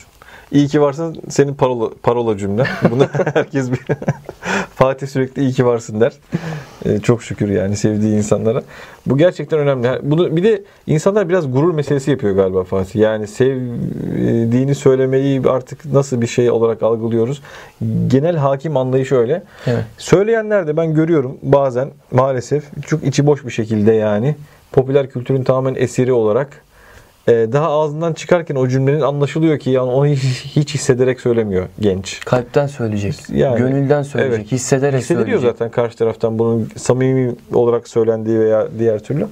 İyi 0.53 0.69
ki 0.69 0.81
varsın 0.81 1.17
senin 1.29 1.55
parola, 1.55 1.91
parola 2.03 2.39
cümle. 2.39 2.65
Bunu 2.91 3.07
herkes 3.35 3.73
bir 3.73 3.81
Fatih 4.75 5.07
sürekli 5.07 5.43
iyi 5.43 5.53
ki 5.53 5.67
varsın 5.67 6.01
der. 6.01 6.13
Ee, 6.85 7.01
çok 7.01 7.23
şükür 7.23 7.49
yani 7.49 7.77
sevdiği 7.77 8.17
insanlara. 8.17 8.63
Bu 9.07 9.19
gerçekten 9.19 9.59
önemli. 9.59 10.01
Bunu 10.03 10.37
bir 10.37 10.45
de 10.45 10.63
insanlar 10.87 11.29
biraz 11.29 11.53
gurur 11.53 11.75
meselesi 11.75 12.11
yapıyor 12.11 12.37
galiba 12.37 12.65
Fatih. 12.65 13.01
Yani 13.01 13.27
sevdiğini 13.27 14.75
söylemeyi 14.75 15.43
artık 15.49 15.85
nasıl 15.85 16.21
bir 16.21 16.27
şey 16.27 16.51
olarak 16.51 16.83
algılıyoruz. 16.83 17.43
Genel 18.07 18.37
hakim 18.37 18.77
anlayış 18.77 19.13
öyle. 19.13 19.43
Evet. 19.67 19.85
Söyleyenler 19.99 20.67
de 20.67 20.77
ben 20.77 20.95
görüyorum 20.95 21.39
bazen 21.43 21.89
maalesef 22.11 22.65
çok 22.87 23.05
içi 23.05 23.27
boş 23.27 23.47
bir 23.47 23.51
şekilde 23.51 23.93
yani 23.93 24.37
popüler 24.73 25.11
kültürün 25.11 25.45
tamamen 25.45 25.75
esiri 25.75 26.13
olarak 26.13 26.63
daha 27.27 27.69
ağzından 27.71 28.13
çıkarken 28.13 28.55
o 28.55 28.69
cümlenin 28.69 29.01
anlaşılıyor 29.01 29.59
ki 29.59 29.71
yani 29.71 29.91
onu 29.91 30.07
hiç, 30.07 30.75
hissederek 30.75 31.21
söylemiyor 31.21 31.67
genç. 31.81 32.21
Kalpten 32.25 32.67
söyleyecek, 32.67 33.15
Yani, 33.31 33.59
gönülden 33.59 34.03
söyleyecek, 34.03 34.39
evet. 34.41 34.53
hissederek 34.53 35.01
Hissediliyor 35.01 35.27
söyleyecek. 35.27 35.51
zaten 35.59 35.71
karşı 35.71 35.97
taraftan 35.97 36.39
bunun 36.39 36.69
samimi 36.77 37.35
olarak 37.55 37.89
söylendiği 37.89 38.41
veya 38.41 38.67
diğer 38.79 38.99
türlü. 38.99 39.27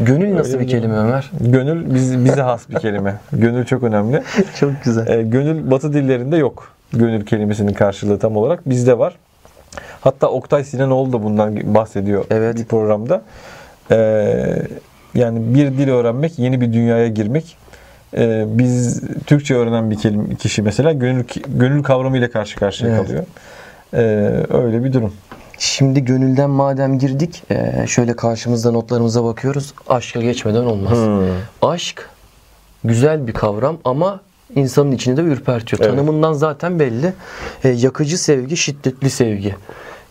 Gönül 0.00 0.34
nasıl 0.34 0.52
Öyle 0.54 0.64
bir 0.64 0.68
kelime 0.68 0.96
Ömer? 0.96 1.30
Gönül 1.40 1.94
biz, 1.94 2.24
bize 2.24 2.42
has 2.42 2.68
bir 2.70 2.74
kelime. 2.74 3.16
Gönül 3.32 3.64
çok 3.64 3.82
önemli. 3.82 4.22
Çok 4.60 4.70
güzel. 4.84 5.06
E, 5.18 5.22
gönül 5.22 5.70
batı 5.70 5.92
dillerinde 5.92 6.36
yok. 6.36 6.68
Gönül 6.92 7.26
kelimesinin 7.26 7.72
karşılığı 7.72 8.18
tam 8.18 8.36
olarak 8.36 8.68
bizde 8.68 8.98
var. 8.98 9.16
Hatta 10.00 10.28
Oktay 10.28 10.64
Sinanoğlu 10.64 11.12
da 11.12 11.22
bundan 11.22 11.74
bahsediyor 11.74 12.24
Evet. 12.30 12.56
bir 12.56 12.64
programda. 12.64 13.22
E, 13.90 13.96
yani 15.14 15.54
bir 15.54 15.66
dil 15.66 15.88
öğrenmek, 15.88 16.38
yeni 16.38 16.60
bir 16.60 16.72
dünyaya 16.72 17.08
girmek. 17.08 17.56
E, 18.16 18.44
biz 18.46 19.02
Türkçe 19.26 19.54
öğrenen 19.54 19.90
bir 19.90 19.98
kelime, 19.98 20.34
kişi 20.34 20.62
mesela 20.62 20.92
gönül 20.92 21.24
gönül 21.48 21.82
kavramıyla 21.82 22.30
karşı 22.30 22.56
karşıya 22.56 22.90
Evet. 22.90 23.06
kalıyor. 23.06 23.24
E, 23.94 24.02
öyle 24.56 24.84
bir 24.84 24.92
durum. 24.92 25.12
Şimdi 25.58 26.04
gönülden 26.04 26.50
madem 26.50 26.98
girdik, 26.98 27.42
e, 27.50 27.86
şöyle 27.86 28.16
karşımızda 28.16 28.70
notlarımıza 28.70 29.24
bakıyoruz. 29.24 29.74
Aşka 29.88 30.20
geçmeden 30.20 30.64
olmaz. 30.64 30.98
Hmm. 30.98 31.28
Aşk 31.62 32.08
güzel 32.84 33.26
bir 33.26 33.32
kavram 33.32 33.76
ama 33.84 34.20
insanın 34.54 34.92
içini 34.92 35.16
de 35.16 35.20
ürpertiyor. 35.20 35.80
Evet. 35.82 35.90
Tanımından 35.90 36.32
zaten 36.32 36.78
belli. 36.78 37.12
E, 37.64 37.68
yakıcı 37.68 38.18
sevgi, 38.18 38.56
şiddetli 38.56 39.10
sevgi. 39.10 39.54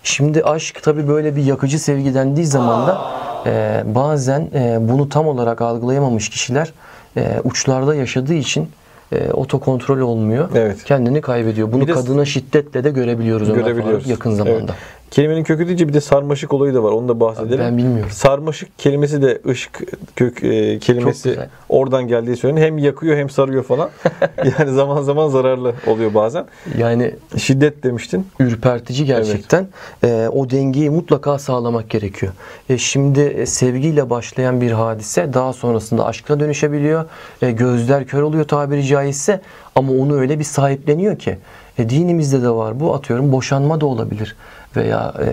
Şimdi 0.03 0.43
aşk 0.43 0.83
tabii 0.83 1.07
böyle 1.07 1.35
bir 1.35 1.43
yakıcı 1.43 1.79
sevgi 1.79 2.13
dendiği 2.13 2.45
zaman 2.45 2.87
da 2.87 3.01
e, 3.45 3.84
bazen 3.86 4.49
e, 4.53 4.77
bunu 4.82 5.10
tam 5.10 5.27
olarak 5.27 5.62
algılayamamış 5.62 6.29
kişiler 6.29 6.73
e, 7.17 7.39
uçlarda 7.43 7.95
yaşadığı 7.95 8.34
için 8.34 8.69
e, 9.12 9.32
otokontrol 9.32 9.99
olmuyor. 9.99 10.49
Evet. 10.56 10.84
Kendini 10.84 11.21
kaybediyor. 11.21 11.71
Bunu 11.71 11.86
kadına 11.86 12.25
şiddetle 12.25 12.84
de 12.84 12.89
görebiliyoruz 12.89 13.53
Görebiliyoruz. 13.53 14.10
Yakın 14.10 14.32
zamanda. 14.32 14.58
Evet. 14.58 14.69
Kelimenin 15.13 15.43
kökü 15.43 15.65
deyince 15.65 15.88
bir 15.88 15.93
de 15.93 16.02
sarmaşık 16.02 16.54
olayı 16.54 16.73
da 16.73 16.84
var. 16.84 16.91
Onu 16.91 17.08
da 17.08 17.19
bahsedelim. 17.19 17.60
Ben 17.60 17.78
bilmiyorum. 17.78 18.12
Sarmaşık 18.12 18.80
kelimesi 18.80 19.21
de 19.21 19.41
ışık 19.47 19.82
kök 20.15 20.43
e, 20.43 20.80
kelimesi 20.80 21.39
oradan 21.69 22.08
geldiği 22.08 22.36
söyleniyor. 22.36 22.67
Hem 22.67 22.78
yakıyor 22.78 23.17
hem 23.17 23.30
sarıyor 23.30 23.63
falan. 23.63 23.89
yani 24.60 24.71
zaman 24.71 25.02
zaman 25.02 25.28
zararlı 25.28 25.73
oluyor 25.88 26.13
bazen. 26.13 26.45
Yani 26.78 27.15
Şiddet 27.38 27.84
demiştin. 27.84 28.28
ürpertici 28.39 29.06
gerçekten. 29.06 29.67
Ee, 30.04 30.28
o 30.32 30.49
dengeyi 30.49 30.89
mutlaka 30.89 31.39
sağlamak 31.39 31.89
gerekiyor. 31.89 32.34
E, 32.69 32.78
şimdi 32.78 33.19
e, 33.19 33.45
sevgiyle 33.45 34.10
başlayan 34.10 34.62
bir 34.62 34.71
hadise 34.71 35.34
daha 35.34 35.54
sonrasında 35.54 36.06
aşkla 36.06 36.39
dönüşebiliyor. 36.39 37.06
E, 37.41 37.52
gözler 37.52 38.06
kör 38.06 38.21
oluyor 38.21 38.43
tabiri 38.43 38.86
caizse 38.86 39.41
ama 39.76 39.93
onu 39.93 40.15
öyle 40.15 40.39
bir 40.39 40.43
sahipleniyor 40.43 41.19
ki. 41.19 41.38
E, 41.78 41.89
dinimizde 41.89 42.41
de 42.41 42.49
var 42.49 42.80
bu 42.80 42.93
atıyorum 42.95 43.32
boşanma 43.32 43.82
da 43.82 43.86
olabilir 43.86 44.36
veya 44.75 45.13
e, 45.25 45.27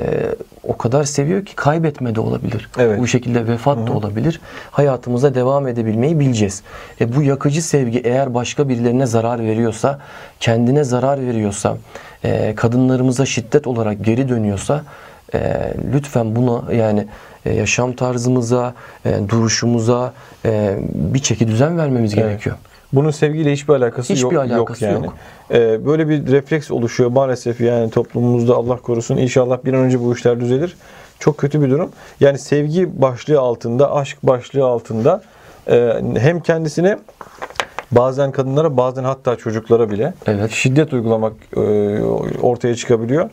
o 0.68 0.76
kadar 0.76 1.05
seviyor 1.05 1.44
ki 1.44 1.57
kaybetme 1.57 2.14
de 2.14 2.20
olabilir. 2.20 2.70
Evet. 2.79 2.98
Bu 3.00 3.07
şekilde 3.07 3.46
vefat 3.46 3.87
da 3.87 3.92
olabilir. 3.92 4.40
Hayatımıza 4.70 5.35
devam 5.35 5.68
edebilmeyi 5.68 6.20
bileceğiz. 6.20 6.62
E, 7.00 7.16
bu 7.16 7.22
yakıcı 7.22 7.62
sevgi 7.62 7.98
eğer 8.05 8.35
başka 8.35 8.68
birilerine 8.68 9.07
zarar 9.07 9.40
veriyorsa, 9.40 9.98
kendine 10.40 10.85
zarar 10.85 11.26
veriyorsa, 11.26 11.76
e, 12.24 12.55
kadınlarımıza 12.55 13.26
şiddet 13.26 13.66
olarak 13.66 14.05
geri 14.05 14.29
dönüyorsa 14.29 14.85
e, 15.35 15.72
lütfen 15.94 16.37
buna 16.37 16.72
yani 16.72 17.07
e, 17.46 17.55
yaşam 17.55 17.92
tarzımıza, 17.92 18.74
e, 19.05 19.29
duruşumuza 19.29 20.12
e, 20.44 20.79
bir 20.94 21.18
çeki 21.18 21.48
düzen 21.48 21.79
vermemiz 21.79 22.14
Evet. 22.14 22.24
gerekiyor. 22.24 22.57
Bunun 22.92 23.11
sevgiyle 23.11 23.53
hiçbir 23.53 23.74
alakası 23.74 24.12
Hiçbir 24.12 24.31
yok, 24.31 24.44
alakası 24.44 24.85
yok 24.85 24.94
yani. 24.94 25.07
yok. 25.07 25.14
Ee, 25.50 25.87
böyle 25.87 26.09
bir 26.09 26.26
refleks 26.33 26.70
oluşuyor 26.70 27.11
maalesef 27.11 27.61
yani 27.61 27.90
toplumumuzda 27.90 28.55
Allah 28.55 28.76
korusun. 28.76 29.16
İnşallah 29.16 29.64
bir 29.64 29.72
an 29.74 29.81
önce 29.81 30.00
bu 30.00 30.14
işler 30.14 30.40
düzelir. 30.40 30.76
Çok 31.18 31.38
kötü 31.38 31.62
bir 31.62 31.70
durum. 31.70 31.90
Yani 32.20 32.38
sevgi 32.38 33.03
başlığı 33.03 33.40
altında, 33.40 33.94
aşk 33.94 34.18
başlığı 34.22 34.64
altında 34.64 35.22
e, 35.70 35.92
hem 36.18 36.40
kendisine 36.40 36.98
bazen 37.92 38.33
kadınlara 38.33 38.76
bazen 38.76 39.05
hatta 39.05 39.37
çocuklara 39.37 39.90
bile 39.90 40.14
Evet. 40.26 40.50
şiddet 40.50 40.92
uygulamak 40.92 41.33
e, 41.57 41.61
ortaya 42.42 42.74
çıkabiliyor. 42.74 43.31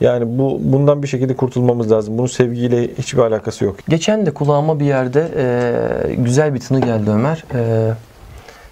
Yani 0.00 0.38
bu 0.38 0.58
bundan 0.62 1.02
bir 1.02 1.08
şekilde 1.08 1.36
kurtulmamız 1.36 1.92
lazım. 1.92 2.18
Bunun 2.18 2.26
sevgiyle 2.26 2.88
hiçbir 2.98 3.22
alakası 3.22 3.64
yok. 3.64 3.76
Geçen 3.88 4.26
de 4.26 4.34
kulağıma 4.34 4.80
bir 4.80 4.84
yerde 4.84 5.28
e, 5.36 6.14
güzel 6.14 6.54
bir 6.54 6.60
tını 6.60 6.80
geldi 6.80 7.10
Ömer. 7.10 7.44
E, 7.54 7.90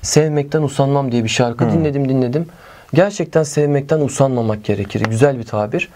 Sevmekten 0.02 0.62
usanmam 0.62 1.12
diye 1.12 1.24
bir 1.24 1.28
şarkı 1.28 1.64
Hmm. 1.64 1.72
dinledim 1.72 2.08
dinledim. 2.08 2.46
Gerçekten 2.94 3.42
sevmekten 3.42 4.00
usanmamak 4.00 4.64
gerekir. 4.64 5.00
Güzel 5.00 5.38
bir 5.38 5.44
tabir. 5.44 5.88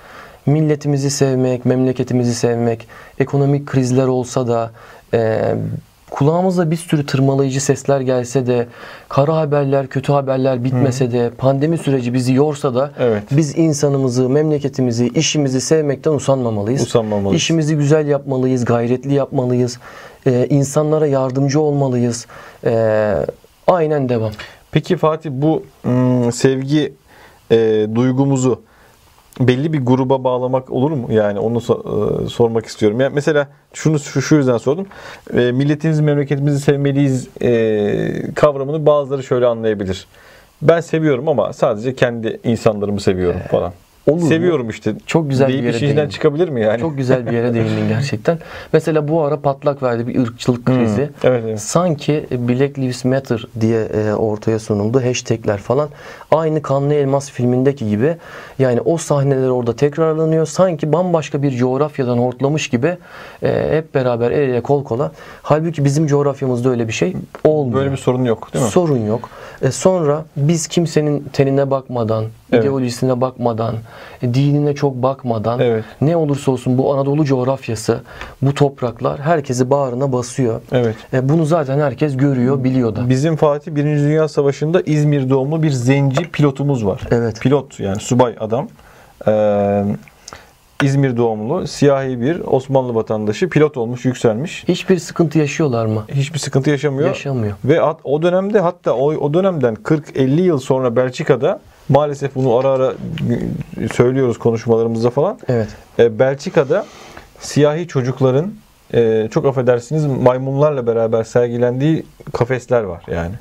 Milletimizi 0.47 1.11
sevmek, 1.11 1.65
memleketimizi 1.65 2.35
sevmek, 2.35 2.89
ekonomik 3.19 3.67
krizler 3.67 4.07
olsa 4.07 4.49
da 4.49 4.71
e, 5.15 5.55
kulağımıza 6.11 6.71
bir 6.71 6.77
sürü 6.77 7.07
tırmalayıcı 7.07 7.61
sesler 7.65 8.01
gelse 8.01 8.47
de, 8.47 8.67
kara 9.09 9.37
haberler, 9.37 9.87
kötü 9.87 10.13
haberler 10.13 10.65
bitmese 10.65 11.13
de, 11.13 11.31
pandemi 11.39 11.79
süreci 11.79 12.15
bizi 12.15 12.35
yorsa 12.35 12.75
da 12.75 12.91
Evet. 12.99 13.23
biz 13.31 13.59
insanımızı, 13.59 14.29
memleketimizi, 14.29 15.09
işimizi 15.09 15.61
sevmekten 15.61 16.13
usanmamalıyız. 16.13 16.83
Usanmamalıyız. 16.83 17.43
İşimizi 17.43 17.77
güzel 17.77 18.07
yapmalıyız, 18.07 18.65
gayretli 18.65 19.15
yapmalıyız. 19.15 19.79
Ee, 20.27 20.47
insanlara 20.51 21.07
yardımcı 21.07 21.61
olmalıyız. 21.61 22.27
Ee, 22.65 23.15
aynen 23.67 24.09
devam. 24.09 24.33
Peki 24.73 24.97
Fatih 24.97 25.31
bu 25.33 25.65
ım, 25.87 26.33
sevgi 26.33 26.93
e, 27.51 27.87
duygumuzu 27.95 28.63
belli 29.41 29.73
bir 29.73 29.87
gruba 29.87 30.25
bağlamak 30.25 30.71
olur 30.71 30.91
mu? 30.91 31.13
Yani 31.13 31.39
onu 31.39 31.59
so- 31.59 32.25
e, 32.25 32.29
sormak 32.29 32.67
istiyorum. 32.67 33.01
Yani 33.01 33.15
mesela 33.15 33.49
şunu 33.75 33.99
şu, 33.99 34.23
şu 34.23 34.37
yüzden 34.37 34.59
sordum. 34.59 34.87
E, 35.37 35.53
milletimizi, 35.53 36.03
memleketimizi 36.03 36.61
sevmeliyiz 36.61 37.29
e, 37.43 38.35
kavramını 38.35 38.87
bazıları 38.87 39.23
şöyle 39.23 39.47
anlayabilir. 39.47 40.07
Ben 40.63 40.81
seviyorum 40.81 41.29
ama 41.29 41.53
sadece 41.53 41.95
kendi 41.95 42.41
insanlarımı 42.45 43.01
seviyorum 43.01 43.41
falan. 43.51 43.73
Olur 44.07 44.23
mu? 44.23 44.29
Seviyorum 44.29 44.69
işte. 44.71 44.95
Çok 45.07 45.31
güzel 45.31 45.49
bir 45.49 45.53
deyip 45.53 45.65
yere 45.65 45.77
işin 45.77 45.87
içinden 45.87 45.97
değindin. 45.97 46.15
çıkabilir 46.15 46.49
mi 46.49 46.61
yani? 46.63 46.81
Çok 46.81 46.97
güzel 46.97 47.27
bir 47.27 47.33
yere 47.33 47.55
değindin 47.55 47.89
gerçekten. 47.89 48.39
Mesela 48.73 49.09
bu 49.09 49.23
ara 49.23 49.41
patlak 49.41 49.83
verdi 49.83 50.07
bir 50.07 50.23
ırkçılık 50.23 50.69
Hmm, 50.69 50.77
krizi. 50.79 51.11
Evet, 51.25 51.43
evet. 51.47 51.61
Sanki 51.61 52.27
Black 52.31 52.79
Lives 52.79 53.05
Matter 53.05 53.47
diye 53.61 53.81
e, 53.83 54.13
ortaya 54.15 54.59
sunuldu. 54.59 55.05
Hashtagler 55.05 55.59
falan. 55.59 55.89
Aynı 56.31 56.63
Kanlı 56.63 56.95
Elmas 56.95 57.31
filmindeki 57.31 57.89
gibi. 57.89 58.17
Yani 58.59 58.81
o 58.81 58.97
sahneler 58.97 59.49
orada 59.49 59.77
tekrarlanıyor. 59.77 60.47
Sanki 60.47 60.93
bambaşka 60.93 61.43
bir 61.43 61.51
coğrafyadan 61.51 62.19
hortlamış 62.19 62.69
gibi 62.69 62.97
e, 63.43 63.69
hep 63.71 63.95
beraber 63.95 64.31
el 64.31 64.49
ele 64.49 64.61
kol 64.61 64.85
kola. 64.85 65.13
Halbuki 65.43 65.85
bizim 65.85 66.07
coğrafyamızda 66.07 66.71
öyle 66.71 66.89
bir 66.89 66.93
şey 66.93 67.17
olmuyor. 67.45 67.79
Böyle 67.81 67.93
bir 67.93 67.97
sorun 67.97 68.25
yok 68.25 68.55
değil 68.55 68.65
mi? 68.65 68.71
Sorun 68.71 69.07
yok. 69.07 69.31
E, 69.63 69.71
sonra 69.71 70.25
biz 70.37 70.67
kimsenin 70.67 71.25
tenine 71.33 71.71
bakmadan, 71.71 72.25
Evet. 72.53 72.65
ideolojisine 72.65 73.21
bakmadan, 73.21 73.75
e, 74.23 74.35
dinine 74.35 74.75
çok 74.75 74.95
bakmadan 74.95 75.61
Evet. 75.61 75.85
ne 76.01 76.17
olursa 76.17 76.51
olsun 76.53 76.79
bu 76.79 76.95
Anadolu 76.95 77.25
coğrafyası, 77.25 78.01
bu 78.43 78.55
topraklar 78.55 79.21
herkesi 79.21 79.71
bağrına 79.71 80.13
basıyor. 80.13 80.61
Evet. 80.73 80.97
E, 81.13 81.29
bunu 81.29 81.47
zaten 81.47 81.79
herkes 81.79 82.17
görüyor, 82.17 82.65
biliyor 82.65 82.97
da. 82.97 83.09
Bizim 83.09 83.37
Fatih 83.37 83.75
1. 83.75 83.85
Dünya 83.85 84.29
Savaşı'nda 84.29 84.81
İzmir 84.81 85.31
doğumlu 85.31 85.63
bir 85.63 85.71
zenci 85.71 86.31
pilotumuz 86.31 86.87
var. 86.87 87.01
Evet. 87.11 87.41
Pilot 87.41 87.81
yani 87.81 88.01
subay 88.01 88.37
adam. 88.41 88.69
Ee, 89.29 89.85
İzmir 90.83 91.17
doğumlu, 91.17 91.67
siyahi 91.67 92.21
bir 92.21 92.41
Osmanlı 92.41 92.95
vatandaşı 92.95 93.49
pilot 93.49 93.77
olmuş, 93.77 94.05
yükselmiş. 94.05 94.65
Hiçbir 94.69 94.99
sıkıntı 94.99 95.39
yaşıyorlar 95.39 95.87
mı? 95.87 96.05
Hiçbir 96.09 96.39
sıkıntı 96.39 96.71
yaşamıyor. 96.71 97.09
Yaşamıyor. 97.09 97.57
Ve 97.65 97.81
at- 97.81 98.01
o 98.05 98.23
dönemde 98.23 98.61
hatta 98.61 98.95
o, 98.95 99.07
o 99.15 99.35
dönemden 99.35 99.75
40-50 99.75 100.41
yıl 100.41 100.59
sonra 100.59 100.97
Belçika'da 100.97 101.61
maalesef 101.89 102.35
bunu 102.35 102.57
ara 102.57 102.69
ara 102.69 102.93
söylüyoruz 103.93 104.39
konuşmalarımızda 104.39 105.11
falan. 105.11 105.39
Evet. 105.49 105.69
E, 105.99 106.19
Belçika'da 106.19 106.87
siyahi 107.41 107.89
çocukların 107.89 108.53
e, 108.95 109.29
çok 109.31 109.47
affedersiniz 109.47 110.07
maymunlarla 110.07 110.87
beraber 110.87 111.25
sergilendiği 111.25 112.07
kafesler 112.33 112.83
var 112.83 113.03
yani. 113.11 113.35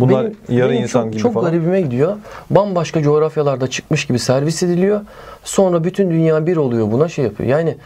Bunlar 0.00 0.24
Benim- 0.24 0.58
yarı 0.60 0.70
benim 0.70 0.82
insan 0.82 1.02
çok, 1.02 1.12
gibi 1.12 1.22
çok 1.22 1.34
falan. 1.34 1.50
garibime 1.52 1.80
gidiyor. 1.80 2.16
Bambaşka 2.50 3.02
coğrafyalarda 3.02 3.66
çıkmış 3.66 4.06
gibi 4.06 4.18
servis 4.18 4.62
ediliyor. 4.62 5.00
Sonra 5.44 5.84
bütün 5.84 6.10
dünya 6.10 6.46
bir 6.46 6.56
oluyor 6.56 6.92
buna 6.92 7.08
şey 7.08 7.24
yapıyor. 7.24 7.48
Yani 7.50 7.76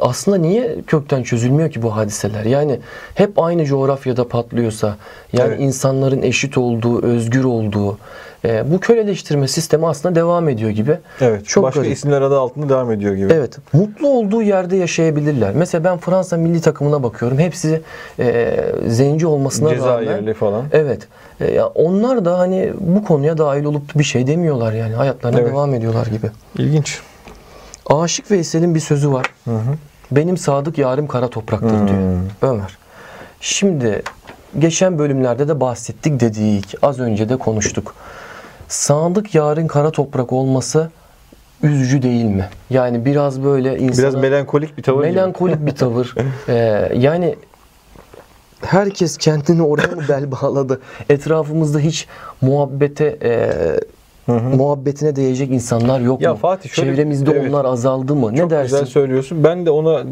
aslında 0.00 0.36
niye 0.36 0.76
kökten 0.86 1.22
çözülmüyor 1.22 1.70
ki 1.70 1.82
bu 1.82 1.96
hadiseler? 1.96 2.44
Yani 2.44 2.78
hep 3.14 3.38
aynı 3.38 3.64
coğrafyada 3.64 4.28
patlıyorsa, 4.28 4.96
yani 5.32 5.48
Evet. 5.48 5.60
insanların 5.60 6.22
eşit 6.22 6.58
olduğu, 6.58 7.02
özgür 7.02 7.44
olduğu, 7.44 7.98
e, 8.44 8.72
bu 8.72 8.80
köleleştirme 8.80 9.48
sistemi 9.48 9.86
aslında 9.86 10.14
devam 10.14 10.48
ediyor 10.48 10.70
gibi. 10.70 10.98
Evet. 11.20 11.46
Çok 11.46 11.64
başka 11.64 11.80
garip. 11.80 11.92
isimler 11.92 12.22
adı 12.22 12.38
altında 12.38 12.68
devam 12.68 12.92
ediyor 12.92 13.14
gibi. 13.14 13.32
Evet. 13.32 13.58
Mutlu 13.72 14.08
olduğu 14.08 14.42
yerde 14.42 14.76
yaşayabilirler. 14.76 15.52
Mesela 15.54 15.84
ben 15.84 15.98
Fransa 15.98 16.36
milli 16.36 16.60
takımına 16.60 17.02
bakıyorum. 17.02 17.38
Hepsi 17.38 17.80
e, 18.18 18.56
zenci 18.86 19.26
olmasına 19.26 19.70
rağmen 19.70 19.78
Cezayirli 19.78 20.34
falan. 20.34 20.64
Evet. 20.72 21.08
E, 21.40 21.50
ya 21.52 21.66
onlar 21.66 22.24
da 22.24 22.38
hani 22.38 22.72
bu 22.80 23.04
konuya 23.04 23.38
dahil 23.38 23.64
olup 23.64 23.82
bir 23.94 24.04
şey 24.04 24.26
demiyorlar 24.26 24.72
yani. 24.72 24.94
Hayatlarına 24.94 25.40
Evet. 25.40 25.50
devam 25.50 25.74
ediyorlar 25.74 26.06
gibi. 26.06 26.26
İlginç. 26.58 27.00
Aşık 27.86 28.30
Veysel'in 28.30 28.74
bir 28.74 28.80
sözü 28.80 29.12
var. 29.12 29.26
Hı 29.44 29.50
hı. 29.50 29.74
Benim 30.10 30.36
sadık 30.36 30.78
yarim 30.78 31.06
kara 31.06 31.28
topraktır 31.28 31.70
Hmm. 31.78 31.88
diyor. 31.88 31.98
Ömer. 32.42 32.78
Şimdi 33.40 34.02
geçen 34.58 34.98
bölümlerde 34.98 35.48
de 35.48 35.60
bahsettik 35.60 36.20
dedik. 36.20 36.74
Az 36.82 37.00
önce 37.00 37.28
de 37.28 37.36
konuştuk. 37.36 37.94
Sadık 38.68 39.34
yarın 39.34 39.66
kara 39.66 39.90
toprak 39.90 40.32
olması 40.32 40.90
üzücü 41.62 42.02
değil 42.02 42.24
mi? 42.24 42.48
Yani 42.70 43.04
biraz 43.04 43.42
böyle 43.44 43.78
insana... 43.78 44.02
Biraz 44.06 44.14
melankolik 44.14 44.78
bir 44.78 44.82
tavır 44.82 45.04
gibi. 45.04 45.14
Melankolik 45.14 45.66
bir 45.66 45.74
tavır. 45.74 46.14
Ee, 46.48 46.92
yani 46.96 47.36
herkes 48.64 49.16
kendini 49.16 49.62
oraya 49.62 49.96
mı 49.96 50.02
bel 50.08 50.30
bağladı? 50.32 50.80
Etrafımızda 51.08 51.78
hiç 51.78 52.06
muhabbete 52.40 53.18
e, 53.22 53.52
muhabbetine 54.26 55.16
değecek 55.16 55.50
insanlar 55.50 56.00
yok 56.00 56.20
Ya 56.20 56.30
mu? 56.32 56.36
Fatih 56.38 56.70
şöyle- 56.70 56.90
Çevremizde 56.90 57.30
evet. 57.32 57.48
onlar 57.50 57.64
azaldı 57.64 58.14
mı? 58.14 58.32
Ne 58.32 58.36
Çok 58.36 58.50
dersin? 58.50 58.64
güzel 58.76 58.86
söylüyorsun. 58.86 59.44
Ben 59.44 59.66
de 59.66 59.70
ona 59.70 60.00
e, 60.00 60.04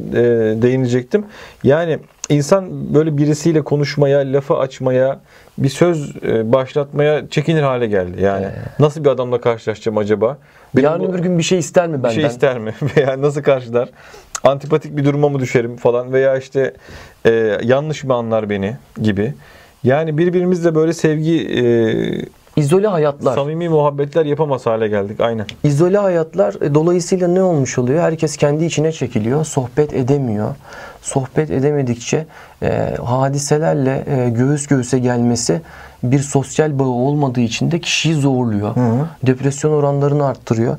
değinecektim. 0.63 1.25
Yani 1.65 1.99
insan 2.29 2.95
böyle 2.95 3.17
birisiyle 3.17 3.63
konuşmaya, 3.63 4.19
lafı 4.33 4.55
açmaya, 4.57 5.21
bir 5.59 5.69
söz 5.69 6.17
e, 6.17 6.53
başlatmaya 6.53 7.29
çekinir 7.29 7.63
hale 7.63 7.87
geldi. 7.87 8.23
Yani 8.23 8.47
nasıl 8.79 9.05
bir 9.05 9.09
adamla 9.09 9.41
karşılaşacağım 9.41 9.99
acaba? 9.99 10.39
Benim 10.77 10.85
Yarın 10.89 11.01
bu- 11.01 11.09
öbür 11.13 11.19
gün 11.19 11.39
bir 11.39 11.43
şey 11.43 11.59
ister 11.59 11.89
mi 11.89 11.99
bir 11.99 12.03
benden? 12.03 12.15
şey 12.15 12.25
ister 12.27 12.59
mi? 12.59 12.75
Veya 12.97 13.21
nasıl 13.23 13.43
karşılar? 13.43 13.89
Antipatik 14.45 14.97
bir 14.97 15.05
duruma 15.05 15.29
mı 15.29 15.39
düşerim 15.41 15.77
falan 15.77 16.13
veya 16.13 16.37
işte 16.37 16.75
e, 17.27 17.59
yanlış 17.65 18.05
mı 18.05 18.15
anlar 18.15 18.51
beni 18.51 18.77
gibi. 19.03 19.35
Yani 19.85 20.19
birbirimizle 20.19 20.75
böyle 20.75 20.93
sevgi, 20.93 21.49
e, 21.49 21.63
İzole 22.61 22.87
hayatlar. 22.87 23.35
samimi 23.35 23.69
muhabbetler 23.69 24.25
yapamaz 24.25 24.67
hale 24.67 24.89
geldik. 24.89 25.21
Aynen. 25.21 25.47
İzole 25.65 25.99
hayatlar 25.99 26.55
e, 26.63 26.75
dolayısıyla 26.75 27.29
ne 27.29 27.43
olmuş 27.43 27.79
oluyor? 27.79 28.03
Herkes 28.03 28.37
kendi 28.37 28.65
içine 28.65 28.93
çekiliyor. 28.93 29.45
Sohbet 29.45 29.95
edemiyor. 29.95 30.55
Sohbet 31.03 31.51
edemedikçe 31.51 32.27
e, 32.63 32.97
hadiselerle 33.05 34.05
e, 34.07 34.31
göğüs 34.31 34.67
göğüse 34.67 34.99
gelmesi 34.99 35.61
bir 36.03 36.19
sosyal 36.19 36.79
bağı 36.79 36.89
olmadığı 36.89 37.41
için 37.41 37.71
de 37.71 37.79
kişiyi 37.79 38.15
zorluyor. 38.15 38.75
Depresyon 39.27 39.73
oranlarını 39.73 40.27
arttırıyor. 40.27 40.77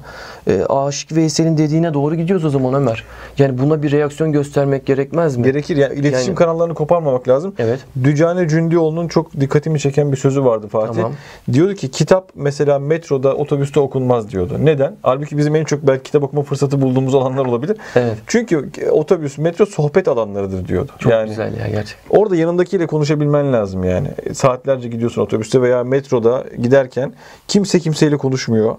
E, 0.48 0.64
Aşık 0.70 1.16
Veysel'in 1.16 1.58
dediğine 1.58 1.94
doğru 1.94 2.16
gidiyoruz 2.16 2.46
o 2.46 2.50
zaman 2.50 2.74
Ömer. 2.74 3.04
Yani 3.38 3.58
buna 3.58 3.84
bir 3.84 3.92
reaksiyon 3.92 4.32
göstermek 4.32 4.86
gerekmez 4.86 5.38
mi? 5.38 5.44
Gerekir. 5.44 5.78
Yani 5.78 5.94
iletişim 5.94 6.28
Yani- 6.28 6.36
kanallarını 6.36 6.74
koparmamak 6.74 7.28
lazım. 7.28 7.54
Evet. 7.60 7.80
Dücane 8.04 8.48
Cündioğlu'nun 8.48 9.08
çok 9.08 9.40
dikkatimi 9.40 9.80
çeken 9.80 10.12
bir 10.12 10.18
sözü 10.18 10.46
vardı 10.46 10.68
Fatih. 10.68 10.96
Tamam. 10.96 11.12
Diyordu 11.54 11.74
ki 11.74 11.92
kitap 11.92 12.30
mesela 12.36 12.80
metroda, 12.80 13.36
otobüste 13.36 13.80
okunmaz 13.80 14.30
diyordu. 14.32 14.58
Neden? 14.64 14.96
Halbuki 15.02 15.38
bizim 15.38 15.56
en 15.56 15.64
çok 15.64 15.88
belki 15.88 16.04
kitap 16.04 16.24
okuma 16.24 16.44
fırsatı 16.44 16.82
bulduğumuz 16.82 17.16
alanlar 17.16 17.46
olabilir. 17.46 17.78
Evet. 17.96 18.18
Çünkü 18.28 18.70
otobüs, 18.92 19.38
metro 19.38 19.66
sohbet 19.66 20.08
alanlarıdır 20.08 20.68
diyordu. 20.68 20.92
Çok 21.00 21.12
yani 21.12 21.30
güzel 21.30 21.58
ya 21.58 21.68
gerçekten. 21.68 22.20
orada 22.20 22.36
yanındakiyle 22.36 22.88
konuşabilmen 22.88 23.54
lazım 23.54 23.84
yani. 23.84 24.08
Saatlerce 24.34 24.88
gidiyorsun 24.90 25.11
otobüste 25.18 25.62
veya 25.62 25.84
metroda 25.84 26.44
giderken 26.62 27.14
kimse 27.48 27.80
kimseyle 27.80 28.18
konuşmuyor. 28.18 28.76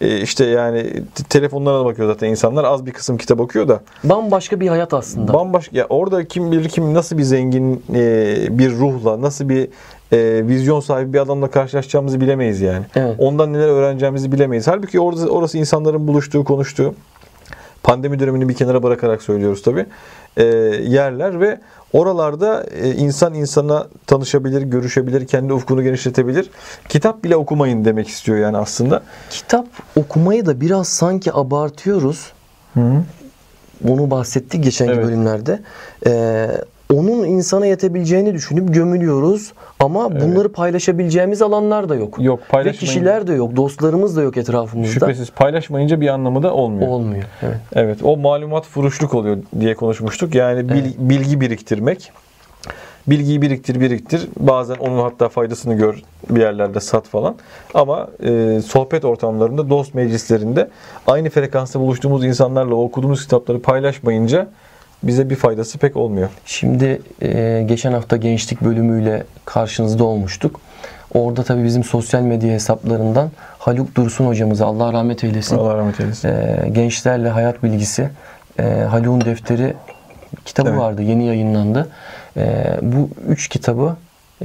E, 0.00 0.20
işte 0.20 0.44
yani 0.44 1.02
telefonlarına 1.28 1.84
bakıyor 1.84 2.08
zaten 2.08 2.28
insanlar. 2.28 2.64
Az 2.64 2.86
bir 2.86 2.92
kısım 2.92 3.16
kitap 3.16 3.40
okuyor 3.40 3.68
da. 3.68 3.80
Bambaşka 4.04 4.60
bir 4.60 4.68
hayat 4.68 4.94
aslında. 4.94 5.34
Bambaşka 5.34 5.78
ya 5.78 5.86
orada 5.88 6.28
kim 6.28 6.52
bilir 6.52 6.68
kim 6.68 6.94
nasıl 6.94 7.18
bir 7.18 7.22
zengin 7.22 7.84
e, 7.94 8.36
bir 8.58 8.70
ruhla 8.70 9.22
nasıl 9.22 9.48
bir 9.48 9.68
e, 10.12 10.46
vizyon 10.46 10.80
sahibi 10.80 11.12
bir 11.12 11.18
adamla 11.18 11.50
karşılaşacağımızı 11.50 12.20
bilemeyiz 12.20 12.60
yani. 12.60 12.84
Evet. 12.96 13.16
Ondan 13.18 13.52
neler 13.52 13.68
öğreneceğimizi 13.68 14.32
bilemeyiz. 14.32 14.66
Halbuki 14.68 15.00
orada 15.00 15.28
orası 15.28 15.58
insanların 15.58 16.08
buluştuğu, 16.08 16.44
konuştuğu 16.44 16.94
pandemi 17.82 18.18
dönemini 18.18 18.48
bir 18.48 18.54
kenara 18.54 18.82
bırakarak 18.82 19.22
söylüyoruz 19.22 19.62
tabi 19.62 19.86
yerler 20.82 21.40
ve 21.40 21.60
oralarda 21.92 22.64
e, 22.64 22.94
insan 22.94 23.34
insana 23.34 23.86
tanışabilir, 24.06 24.62
görüşebilir, 24.62 25.26
kendi 25.26 25.52
ufkunu 25.52 25.82
genişletebilir. 25.82 26.50
Kitap 26.88 27.24
bile 27.24 27.36
okumayın 27.36 27.84
demek 27.84 28.08
istiyor 28.08 28.38
yani 28.38 28.56
aslında. 28.56 29.02
Kitap 29.30 29.66
okumayı 29.96 30.46
da 30.46 30.60
biraz 30.60 30.88
sanki 30.88 31.32
abartıyoruz. 31.32 32.32
Bunu 33.80 34.10
bahsettik 34.10 34.64
geçenki 34.64 34.92
Evet. 34.92 35.04
bölümlerde. 35.06 35.60
Ee, 36.06 36.48
onun 36.94 37.24
insana 37.24 37.66
yetebileceğini 37.66 38.34
düşünüp 38.34 38.74
gömülüyoruz. 38.74 39.52
Ama 39.80 40.20
bunları 40.20 40.52
paylaşabileceğimiz 40.52 41.42
alanlar 41.42 41.88
da 41.88 41.94
yok. 41.94 42.16
Yok 42.20 42.40
Ve 42.40 42.44
paylaşmayın. 42.48 42.78
kişiler 42.78 43.26
de 43.26 43.32
yok. 43.34 43.56
Dostlarımız 43.56 44.16
da 44.16 44.22
yok 44.22 44.36
etrafımızda. 44.36 44.92
Şüphesiz 44.92 45.30
paylaşmayınca 45.30 46.00
bir 46.00 46.08
anlamı 46.08 46.42
da 46.42 46.54
olmuyor. 46.54 46.88
Olmuyor. 46.88 47.24
Evet. 47.42 47.56
Evet 47.72 47.98
o 48.04 48.16
malumat 48.16 48.66
furuşluk 48.66 49.14
oluyor 49.14 49.36
diye 49.60 49.74
konuşmuştuk. 49.74 50.34
Yani 50.34 50.68
bil- 50.68 50.92
bilgi 50.98 51.40
biriktirmek. 51.40 52.12
Bilgiyi 53.06 53.42
biriktir 53.42 53.80
biriktir. 53.80 54.28
Bazen 54.40 54.74
onun 54.74 55.02
hatta 55.02 55.28
faydasını 55.28 55.74
gör 55.74 56.02
bir 56.30 56.40
yerlerde 56.40 56.80
sat 56.80 57.06
falan. 57.08 57.34
Ama 57.74 58.08
e, 58.24 58.60
sohbet 58.66 59.04
ortamlarında, 59.04 59.70
dost 59.70 59.94
meclislerinde 59.94 60.68
aynı 61.06 61.30
frekansta 61.30 61.80
buluştuğumuz 61.80 62.24
insanlarla 62.24 62.74
okuduğumuz 62.74 63.22
kitapları 63.22 63.62
paylaşmayınca 63.62 64.46
bize 65.02 65.30
bir 65.30 65.36
faydası 65.36 65.78
pek 65.78 65.96
olmuyor. 65.96 66.28
Şimdi 66.46 67.02
e, 67.22 67.62
geçen 67.68 67.92
hafta 67.92 68.16
gençlik 68.16 68.60
bölümüyle 68.60 69.24
karşınızda 69.44 70.04
olmuştuk. 70.04 70.60
Orada 71.14 71.42
tabii 71.42 71.64
bizim 71.64 71.84
sosyal 71.84 72.22
medya 72.22 72.50
hesaplarından 72.50 73.30
Haluk 73.58 73.94
Dursun 73.94 74.26
hocamıza 74.26 74.66
Allah 74.66 74.92
rahmet 74.92 75.24
eylesin. 75.24 75.56
Allah 75.56 75.76
rahmet 75.78 76.00
eylesin. 76.00 76.28
e, 76.28 76.68
gençlerle 76.72 77.28
hayat 77.28 77.62
bilgisi 77.62 78.10
e, 78.58 78.62
Haluk'un 78.62 79.20
defteri 79.20 79.74
kitabı 80.44 80.68
Evet. 80.68 80.78
vardı 80.80 81.02
yeni 81.02 81.26
yayınlandı. 81.26 81.88
E, 82.36 82.64
bu 82.82 83.08
üç 83.28 83.48
kitabı 83.48 83.96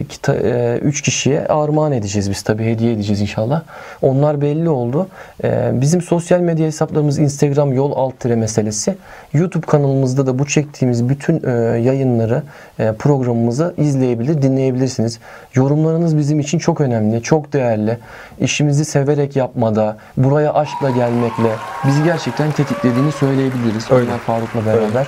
kita, 0.10 0.36
e, 0.36 0.80
üç 0.82 1.02
kişiye 1.02 1.48
armağan 1.48 1.92
edeceğiz 1.92 2.30
biz 2.30 2.42
tabii 2.42 2.66
hediye 2.66 2.94
edeceğiz 2.94 3.22
inşallah. 3.22 3.62
Onlar 4.02 4.42
belli 4.42 4.70
oldu. 4.70 5.08
E, 5.44 5.72
bizim 5.74 6.02
sosyal 6.02 6.40
medya 6.40 6.66
hesaplarımız 6.66 7.20
Instagram 7.20 7.74
yol 7.74 7.92
alt 7.96 8.20
tire 8.20 8.36
meselesi. 8.36 8.96
YouTube 9.34 9.66
kanalımızda 9.66 10.28
da 10.28 10.40
bu 10.40 10.46
çektiğimiz 10.48 11.10
bütün 11.10 11.44
e, 11.48 11.52
yayınları 11.80 12.44
e, 12.80 12.94
programımızı 12.94 13.74
izleyebilir, 13.78 14.42
dinleyebilirsiniz. 14.42 15.20
Yorumlarınız 15.56 16.18
bizim 16.18 16.40
için 16.40 16.60
çok 16.60 16.82
önemli, 16.82 17.22
çok 17.24 17.54
değerli. 17.54 17.98
İşimizi 18.40 18.86
severek 18.86 19.36
yapmada, 19.36 19.98
buraya 20.18 20.54
aşkla 20.54 20.90
gelmekle 20.90 21.50
bizi 21.88 22.04
gerçekten 22.04 22.52
tetiklediğini 22.52 23.12
söyleyebiliriz. 23.12 23.92
Öyle. 23.92 24.04
Ömer 24.04 24.20
Faruk'la 24.20 24.66
beraber. 24.66 25.08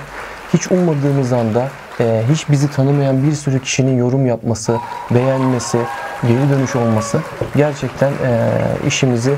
Hiç 0.54 0.72
ummadığımız 0.72 1.32
anda 1.32 1.68
e, 2.00 2.22
hiç 2.32 2.50
bizi 2.50 2.70
tanımayan 2.70 3.22
bir 3.22 3.32
sürü 3.32 3.62
kişinin 3.62 3.98
yorum 3.98 4.26
yapması, 4.26 4.76
beğenmesi, 5.10 5.78
geri 6.22 6.50
dönüş 6.50 6.76
olması 6.76 7.18
gerçekten 7.56 8.10
e, 8.10 8.50
işimizi 8.86 9.34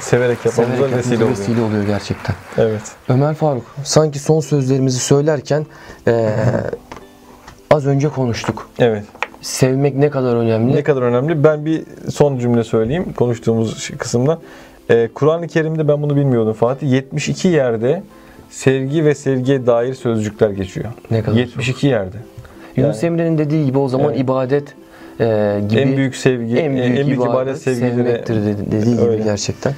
Severek 0.00 0.46
yapmamıza 0.46 0.76
severek 0.76 0.96
vesile 0.96 1.16
oluyor. 1.16 1.30
vesile 1.30 1.60
oluyor 1.62 1.84
gerçekten. 1.84 2.34
Evet. 2.58 2.82
Ömer 3.08 3.34
Faruk, 3.34 3.64
sanki 3.84 4.18
son 4.18 4.40
sözlerimizi 4.40 4.98
söylerken 4.98 5.66
e, 6.06 6.28
az 7.70 7.86
önce 7.86 8.08
konuştuk. 8.08 8.68
Evet. 8.78 9.04
Sevmek 9.40 9.94
ne 9.96 10.10
kadar 10.10 10.36
önemli. 10.36 10.76
Ne 10.76 10.82
kadar 10.82 11.02
önemli? 11.02 11.44
Ben 11.44 11.64
bir 11.64 11.84
son 12.12 12.38
cümle 12.38 12.64
söyleyeyim 12.64 13.12
konuştuğumuz 13.16 13.90
kısımda. 13.98 14.38
Ee, 14.90 15.08
Kur'an-ı 15.14 15.48
Kerim'de 15.48 15.88
ben 15.88 16.02
bunu 16.02 16.16
bilmiyordum 16.16 16.52
Fatih. 16.52 16.90
72 16.90 17.48
yerde 17.48 18.02
sevgi 18.52 19.04
ve 19.04 19.14
sevgiye 19.14 19.66
dair 19.66 19.94
sözcükler 19.94 20.50
geçiyor. 20.50 20.86
Ne 21.10 21.22
kadar 21.22 21.36
72 21.36 21.86
yerde. 21.86 22.16
Yunus 22.76 23.04
Emre'nin 23.04 23.38
dediği 23.38 23.64
gibi 23.66 23.78
o 23.78 23.88
zaman 23.88 24.08
Evet. 24.10 24.20
ibadet 24.20 24.74
e, 25.20 25.60
gibi 25.68 25.80
en 25.80 25.96
büyük 25.96 26.16
sevgi, 26.16 26.56
en 26.56 26.76
büyük, 26.76 27.08
ibadet, 27.08 27.58
sevgileri 27.58 27.90
sevmektir 27.90 28.34
dedi- 28.36 28.70
dediği 28.72 28.92
gibi 28.96 29.02
Öyle. 29.02 29.22
gerçekten. 29.24 29.72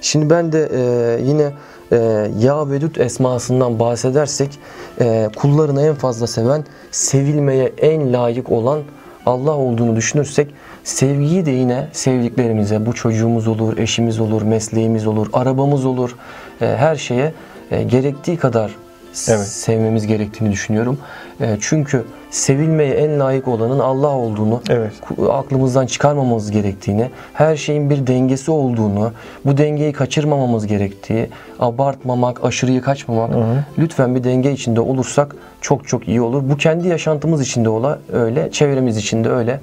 Şimdi 0.00 0.30
ben 0.30 0.52
de 0.52 0.68
e, 0.74 0.80
yine 1.24 1.50
e, 1.92 1.96
Ya 2.40 2.70
Vedud 2.70 2.96
esmasından 2.96 3.78
bahsedersek 3.78 4.58
e, 5.00 5.28
kullarını 5.36 5.82
en 5.82 5.94
fazla 5.94 6.26
seven, 6.26 6.64
sevilmeye 6.90 7.72
en 7.78 8.12
layık 8.12 8.52
olan 8.52 8.80
Allah 9.26 9.56
olduğunu 9.56 9.96
düşünürsek 9.96 10.48
sevgiyi 10.84 11.46
de 11.46 11.50
yine 11.50 11.88
sevdiklerimize, 11.92 12.86
bu 12.86 12.92
çocuğumuz 12.92 13.48
olur, 13.48 13.78
eşimiz 13.78 14.20
olur, 14.20 14.42
mesleğimiz 14.42 15.06
olur, 15.06 15.26
arabamız 15.32 15.86
olur, 15.86 16.16
e, 16.62 16.66
her 16.66 16.96
şeye 16.96 17.32
e, 17.70 17.82
gerektiği 17.82 18.36
kadar 18.36 18.70
Evet. 19.28 19.46
sevmemiz 19.46 20.06
gerektiğini 20.06 20.52
düşünüyorum. 20.52 20.98
E, 21.40 21.56
çünkü 21.60 22.04
sevilmeye 22.30 22.94
en 22.94 23.20
layık 23.20 23.48
olanın 23.48 23.78
Allah 23.78 24.08
olduğunu 24.08 24.60
Evet. 24.70 24.92
aklımızdan 25.30 25.86
çıkarmamamız 25.86 26.50
gerektiğini, 26.50 27.10
her 27.32 27.56
şeyin 27.56 27.90
bir 27.90 28.06
dengesi 28.06 28.50
olduğunu, 28.50 29.12
bu 29.44 29.56
dengeyi 29.56 29.92
kaçırmamamız 29.92 30.66
gerektiği, 30.66 31.28
abartmamak, 31.58 32.44
aşırıyı 32.44 32.80
kaçmamak, 32.82 33.30
lütfen 33.78 34.14
bir 34.14 34.24
denge 34.24 34.52
içinde 34.52 34.80
olursak 34.80 35.36
çok 35.60 35.88
çok 35.88 36.08
iyi 36.08 36.20
olur. 36.20 36.42
Bu 36.50 36.56
kendi 36.56 36.88
yaşantımız 36.88 37.42
içinde 37.42 37.68
ola 37.68 37.98
öyle, 38.12 38.50
çevremiz 38.50 38.96
içinde 38.96 39.30
öyle. 39.30 39.60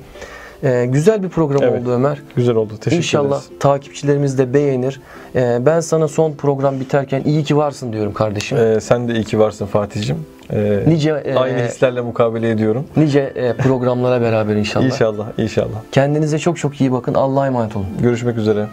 Ee, 0.64 0.86
güzel 0.90 1.24
bir 1.24 1.30
program 1.30 1.64
Evet. 1.64 1.82
oldu 1.82 1.92
Ömer. 1.92 2.22
Güzel 2.36 2.56
oldu. 2.56 2.74
Teşekkür 2.78 2.98
İnşallah 2.98 3.42
ederiz. 3.44 3.60
takipçilerimiz 3.60 4.38
de 4.38 4.54
beğenir. 4.54 5.02
Ee, 5.36 5.58
ben 5.66 5.80
sana 5.80 6.08
son 6.08 6.32
program 6.34 6.80
biterken 6.80 7.22
iyi 7.26 7.44
ki 7.44 7.58
varsın 7.58 7.94
diyorum 7.94 8.14
kardeşim. 8.14 8.58
Ee, 8.58 8.80
sen 8.82 9.08
de 9.08 9.14
iyi 9.14 9.24
ki 9.24 9.40
varsın 9.40 9.66
Fatih'cim. 9.66 10.18
Ee, 10.54 10.80
nice 10.88 11.10
e, 11.26 11.36
aynı 11.36 11.58
hislerle 11.58 12.02
mukabele 12.02 12.50
ediyorum. 12.52 12.86
nice 12.98 13.20
e, 13.20 13.54
programlara 13.54 14.22
beraber 14.22 14.56
inşallah. 14.56 14.86
İnşallah, 14.86 15.28
inşallah. 15.38 15.78
Kendinize 15.92 16.40
çok 16.40 16.58
çok 16.58 16.82
iyi 16.82 16.92
bakın. 16.92 17.14
Allah'a 17.14 17.48
emanet 17.48 17.76
olun. 17.76 17.88
Görüşmek 18.02 18.38
üzere. 18.38 18.66